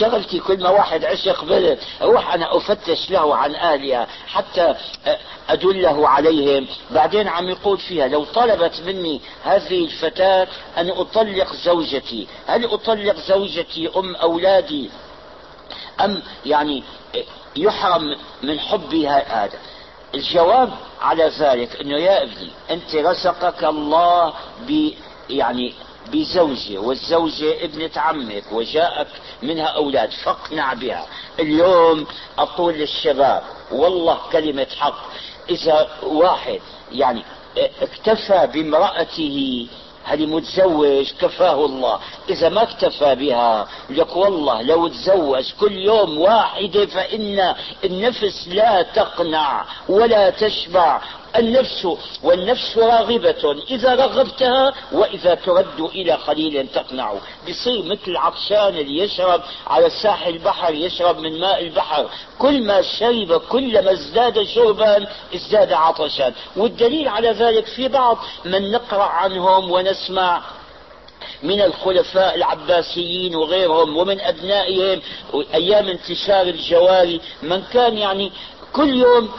شغلتي 0.00 0.38
كل 0.38 0.62
ما 0.62 0.70
واحد 0.70 1.04
عشق 1.04 1.44
بلد. 1.44 1.78
أروح 2.02 2.34
أنا 2.34 2.56
أفتش 2.56 3.10
له 3.10 3.36
عن 3.36 3.54
اهلها 3.54 4.06
حتى 4.26 4.74
أدله 5.48 6.08
عليهم. 6.08 6.66
بعدين 6.90 7.28
عم 7.28 7.48
يقول 7.48 7.78
فيها 7.78 8.08
لو 8.08 8.24
طلبت 8.24 8.80
مني 8.86 9.20
هذه 9.44 9.84
الفتاة 9.84 10.48
أن 10.78 10.90
أطلق 10.90 11.52
زوجتي. 11.52 12.28
هل 12.46 12.64
أطلق 12.64 13.16
زوجتي 13.16 13.90
أم 13.96 14.16
أولادي؟ 14.16 14.90
أم 16.00 16.22
يعني 16.46 16.84
يحرم 17.56 18.16
من 18.42 18.60
حبها 18.60 19.44
هذا. 19.44 19.58
الجواب 20.14 20.70
على 21.00 21.28
ذلك 21.38 21.80
إنه 21.80 21.98
يا 21.98 22.22
ابني 22.22 22.50
أنت 22.70 22.94
رزقك 22.94 23.64
الله 23.64 24.32
ب 24.68 24.90
يعني 25.30 25.74
بزوجة 26.12 26.78
والزوجة 26.78 27.64
ابنة 27.64 27.90
عمك 27.96 28.44
وجاءك 28.52 29.06
منها 29.42 29.66
أولاد 29.66 30.10
فاقنع 30.10 30.74
بها. 30.74 31.06
اليوم 31.40 32.06
أقول 32.38 32.74
للشباب 32.74 33.42
والله 33.72 34.18
كلمة 34.32 34.66
حق 34.78 35.04
إذا 35.50 35.88
واحد 36.02 36.60
يعني 36.92 37.22
اكتفى 37.82 38.48
بامرأته 38.52 39.66
هل 40.04 40.28
متزوج 40.28 41.12
كفاه 41.20 41.64
الله. 41.64 41.98
إذا 42.30 42.48
ما 42.48 42.62
اكتفى 42.62 43.14
بها 43.14 43.68
لك 43.90 44.16
والله 44.16 44.62
لو 44.62 44.88
تزوج 44.88 45.52
كل 45.60 45.72
يوم 45.72 46.20
واحدة 46.20 46.86
فإن 46.86 47.54
النفس 47.84 48.48
لا 48.48 48.82
تقنع 48.82 49.64
ولا 49.88 50.30
تشبع. 50.30 51.00
النفس 51.36 51.88
والنفس 52.22 52.78
راغبة. 52.78 53.62
إذا 53.70 53.94
رغبتها 53.94 54.72
وإذا 54.92 55.34
ترد 55.34 55.80
إلى 55.80 56.12
قليل 56.12 56.68
تقنع. 56.68 57.14
بصير 57.48 57.82
مثل 57.82 58.08
العطشان 58.08 58.76
اللي 58.78 58.98
يشرب 58.98 59.42
على 59.66 59.90
ساحل 59.90 60.30
البحر 60.30 60.74
يشرب 60.74 61.18
من 61.18 61.40
ماء 61.40 61.62
البحر. 61.62 62.10
كل 62.38 62.66
ما 62.66 62.82
شرب 62.82 63.36
كلما 63.36 63.92
ازداد 63.92 64.42
شربا 64.42 65.06
ازداد 65.34 65.72
عطشا. 65.72 66.32
والدليل 66.56 67.08
على 67.08 67.30
ذلك 67.30 67.66
في 67.66 67.88
بعض 67.88 68.18
من 68.44 68.70
نقرأ 68.70 69.04
عنهم 69.04 69.70
ونسمع 69.70 70.42
من 71.42 71.60
الخلفاء 71.60 72.34
العباسيين 72.34 73.36
وغيرهم 73.36 73.96
ومن 73.96 74.20
أبنائهم 74.20 75.00
أيام 75.54 75.88
انتشار 75.88 76.46
الجواري. 76.46 77.20
من 77.42 77.62
كان 77.72 77.98
يعني 77.98 78.32
كل 78.72 78.94
يوم 78.94 79.30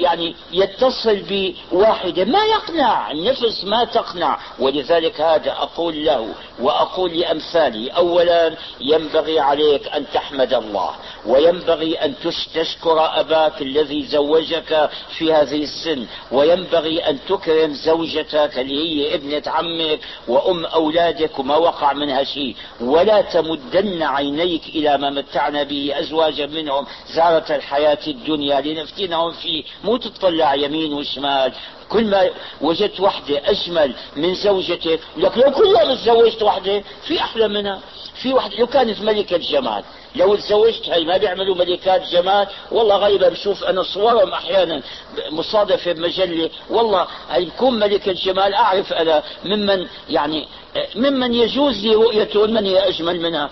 يعني 0.00 0.34
يتصل 0.52 1.22
بواحدة 1.30 2.24
ما 2.24 2.44
يقنع 2.44 3.10
النفس 3.10 3.64
ما 3.64 3.84
تقنع. 3.84 4.38
ولذلك 4.58 5.20
هذا 5.20 5.52
أقول 5.52 6.04
له 6.04 6.34
وأقول 6.60 7.18
لأمثالي 7.18 7.90
أولا 7.90 8.54
ينبغي 8.80 9.40
عليك 9.40 9.88
أن 9.88 10.04
تحمد 10.14 10.54
الله 10.54 10.90
وينبغي 11.26 11.94
أن 11.94 12.14
تشكر 12.54 13.20
أباك 13.20 13.62
الذي 13.62 14.02
زوجك 14.06 14.90
في 15.18 15.32
هذه 15.32 15.62
السن 15.62 16.06
وينبغي 16.32 16.98
أن 16.98 17.18
تكرم 17.28 17.72
زوجتك 17.72 18.58
اللي 18.58 18.78
هي 18.88 19.14
ابنة 19.14 19.42
عمك 19.46 20.00
وأم 20.28 20.64
أولادك 20.64 21.38
وما 21.38 21.56
وقع 21.56 21.92
منها 21.92 22.24
شيء. 22.24 22.56
ولا 22.80 23.20
تمدن 23.20 24.02
عينيك 24.02 24.66
إلى 24.68 24.98
ما 24.98 25.10
متعنا 25.10 25.62
به 25.62 25.92
أزواجا 25.98 26.46
منهم 26.46 26.86
زارة 27.14 27.56
الحياة 27.56 27.98
الدنيا 28.06 28.60
لنفتنهم 28.60 29.30
فيه 29.30 29.64
مو 29.90 29.96
تطلع 29.96 30.54
يمين 30.54 30.92
وشمال. 30.92 31.52
كل 31.88 32.04
ما 32.04 32.30
وجدت 32.60 33.00
وحدة 33.00 33.50
أجمل 33.50 33.94
من 34.16 34.34
زوجتك 34.34 35.00
لك 35.16 35.38
لو 35.38 35.50
كل 35.50 35.66
يوم 35.66 35.94
تزوجت 35.94 36.42
وحدة 36.42 36.82
في 37.06 37.20
أحلى 37.20 37.48
منها. 37.48 37.80
في 38.22 38.32
واحدة 38.32 38.56
لو 38.58 38.66
كانت 38.66 39.00
ملكة 39.00 39.36
جمال 39.36 39.82
لو 40.16 40.36
تزوجت 40.36 40.88
هاي 40.88 41.04
ما 41.04 41.16
بيعملوا 41.16 41.54
ملكات 41.54 42.02
جمال. 42.08 42.46
والله 42.70 42.96
غيبة 42.96 43.28
بشوف 43.28 43.64
أنا 43.64 43.82
صورهم 43.82 44.32
أحيانا 44.32 44.82
مصادفة 45.30 45.92
بمجلة. 45.92 46.50
والله 46.70 47.06
هاي 47.30 47.44
تكون 47.44 47.78
ملكة 47.78 48.12
جمال 48.12 48.54
أعرف 48.54 48.92
أنا 48.92 49.22
ممن 49.44 49.86
يعني 50.08 50.48
ممن 50.96 51.34
يجوز 51.34 51.86
لي 51.86 51.94
رؤيتهم 51.94 52.50
من 52.50 52.66
هي 52.66 52.88
أجمل 52.88 53.20
منها. 53.20 53.50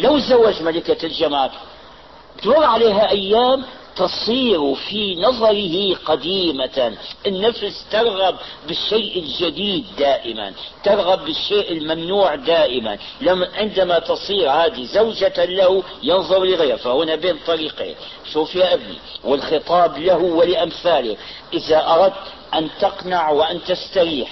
لو 0.00 0.18
تزوج 0.18 0.62
ملكة 0.62 1.06
الجمال 1.06 1.50
تمر 2.42 2.64
عليها 2.64 3.10
أيام 3.10 3.64
تصير 3.96 4.74
في 4.74 5.14
نظره 5.14 5.94
قديمة. 5.94 6.96
النفس 7.26 7.84
ترغب 7.90 8.36
بالشيء 8.66 9.18
الجديد 9.18 9.84
دائما 9.98 10.52
ترغب 10.84 11.24
بالشيء 11.24 11.72
الممنوع 11.72 12.34
دائما. 12.34 12.98
لما 13.20 13.48
عندما 13.54 13.98
تصير 13.98 14.50
هذه 14.50 14.84
زوجة 14.84 15.44
له 15.44 15.82
ينظر 16.02 16.44
لغيره 16.44 16.76
فهنا 16.76 17.14
بين 17.14 17.36
طريقين. 17.46 17.94
شوف 18.32 18.54
يا 18.54 18.74
ابني 18.74 18.98
والخطاب 19.24 19.98
له 19.98 20.16
ولأمثاله. 20.16 21.16
إذا 21.52 21.86
أردت 21.86 22.14
أن 22.54 22.68
تقنع 22.80 23.30
وأن 23.30 23.64
تستريح 23.64 24.30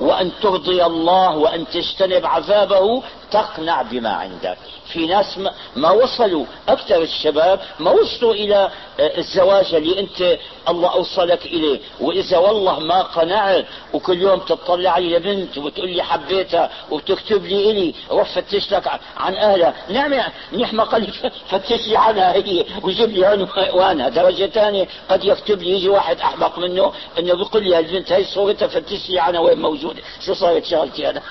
وأن 0.00 0.30
ترضي 0.42 0.84
الله 0.84 1.36
وأن 1.36 1.66
تجتنب 1.68 2.26
عذابه 2.26 3.02
تقنع 3.30 3.82
بما 3.82 4.10
عندك. 4.10 4.58
في 4.92 5.06
ناس 5.06 5.38
ما 5.76 5.90
وصلوا 5.90 6.44
أكثر 6.68 7.02
الشباب 7.02 7.60
ما 7.78 7.90
وصلوا 7.90 8.34
إلى 8.34 8.70
آه، 9.00 9.18
الزواج 9.18 9.74
اللي 9.74 10.00
أنت 10.00 10.38
الله 10.68 10.88
أوصلك 10.92 11.46
إليه. 11.46 11.80
وإذا 12.00 12.38
والله 12.38 12.78
ما 12.78 13.02
قنعت 13.02 13.66
وكل 13.92 14.22
يوم 14.22 14.38
تطلع 14.38 14.98
لي 14.98 15.18
بنت 15.18 15.58
وتقول 15.58 15.90
لي 15.90 16.02
حبيتها 16.02 16.70
وتكتب 16.90 17.44
لي 17.44 17.70
إلي 17.70 17.94
روح 18.10 18.34
فتش 18.34 18.72
لك 18.72 19.00
عن 19.16 19.34
أهلها. 19.34 19.74
نعم 19.88 20.14
نحن 20.52 20.80
قال 20.80 21.12
فتش 21.48 21.88
لي 21.88 21.96
عنها 21.96 22.32
هي 22.32 22.64
وجيب 22.82 23.10
لي 23.10 23.26
عنوانها 23.26 24.08
درجة 24.08 24.46
ثانية 24.46 24.88
قد 25.08 25.24
يكتب 25.24 25.62
لي 25.62 25.70
يجي 25.70 25.88
واحد 25.88 26.20
أحمق 26.20 26.58
منه 26.58 26.92
إنه 27.18 27.34
بيقول 27.34 27.64
لي 27.64 27.76
هالبنت 27.76 28.12
هي 28.12 28.24
صورتها 28.24 28.68
فتش 28.68 29.10
لي 29.10 29.20
عنها 29.20 29.40
وين 29.40 29.58
موجودة. 29.58 30.02
شو 30.20 30.34
صارت 30.34 30.64
شغلتي 30.64 31.10
أنا؟ 31.10 31.22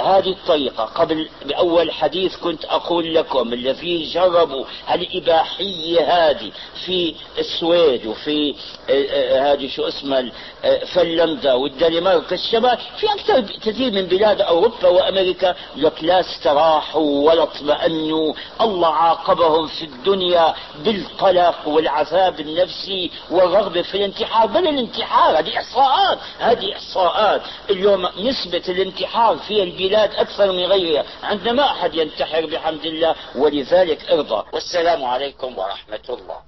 هذه 0.00 0.30
الطريقة. 0.30 0.84
قبل 0.84 1.28
بأول 1.46 1.92
حديث 1.92 2.36
كنت 2.36 2.64
أقول 2.64 3.14
لكم 3.14 3.52
الذين 3.52 4.10
جربوا 4.10 4.64
الإباحية 4.94 6.00
هذه 6.00 6.52
في 6.86 7.14
السويد 7.38 8.06
وفي 8.06 8.54
آه، 8.90 8.92
آه، 8.92 9.52
هذه 9.52 9.68
شو 9.68 9.88
اسمها 9.88 10.24
آه، 10.64 10.84
فنلندا 10.84 11.52
والدنمارك 11.52 12.32
الشمال 12.32 12.78
في 12.98 13.06
أكثر 13.12 13.40
كثير 13.40 13.92
من 13.92 14.06
بلاد 14.06 14.40
أوروبا 14.40 14.88
وأمريكا 14.88 15.54
لك 15.76 16.04
لا 16.04 16.20
استراحوا 16.20 17.30
ولا 17.30 17.42
اطمأنوا 17.42 18.34
الله 18.60 18.94
عاقبهم 18.94 19.66
في 19.66 19.84
الدنيا 19.84 20.54
بالقلق 20.84 21.68
والعذاب 21.68 22.40
النفسي 22.40 23.10
والرغبة 23.30 23.82
في 23.82 23.94
الانتحار. 23.94 24.46
بل 24.46 24.68
الانتحار 24.68 25.38
هذه 25.38 25.56
إحصاءات 25.56 26.18
هذه 26.38 26.72
إحصاءات. 26.72 27.42
اليوم 27.70 28.08
نسبة 28.18 28.62
الانتحار 28.68 29.36
في 29.36 29.62
البلاد 29.62 29.89
البلاد 29.90 30.14
أكثر 30.14 30.52
من 30.52 30.64
غيرها 30.64 31.04
عندنا 31.22 31.52
ما 31.52 31.64
أحد 31.64 31.94
ينتحر 31.94 32.46
بحمد 32.46 32.84
الله 32.84 33.14
ولذلك 33.34 34.10
أرضى. 34.10 34.44
والسلام 34.52 35.04
عليكم 35.04 35.58
ورحمة 35.58 36.06
الله. 36.08 36.40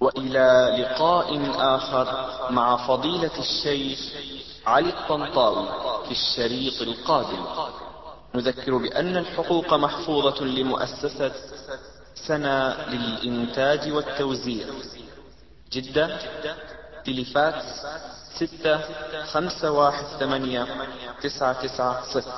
وإلى 0.00 0.76
لقاء 0.78 1.28
آخر 1.76 2.06
مع 2.50 2.86
فضيلة 2.86 3.38
الشيخ 3.38 3.98
علي 4.66 4.88
الطنطاوي 4.88 5.68
في 6.04 6.10
الشريط 6.10 6.82
القادم. 6.82 7.44
نذكر 8.34 8.76
بأن 8.76 9.16
الحقوق 9.16 9.74
محفوظة 9.74 10.44
لمؤسسة 10.44 11.32
سنة 12.28 12.76
للإنتاج 12.88 13.92
والتوزيع. 13.92 14.66
جدة 15.72 16.18
تلفاكس 17.04 17.66
ستة 18.34 18.80
خمسة 19.24 19.70
واحد 19.70 20.04
ثمانية 20.04 20.66
تسعة 21.22 21.66
تسعة 21.66 22.02
صفر. 22.02 22.32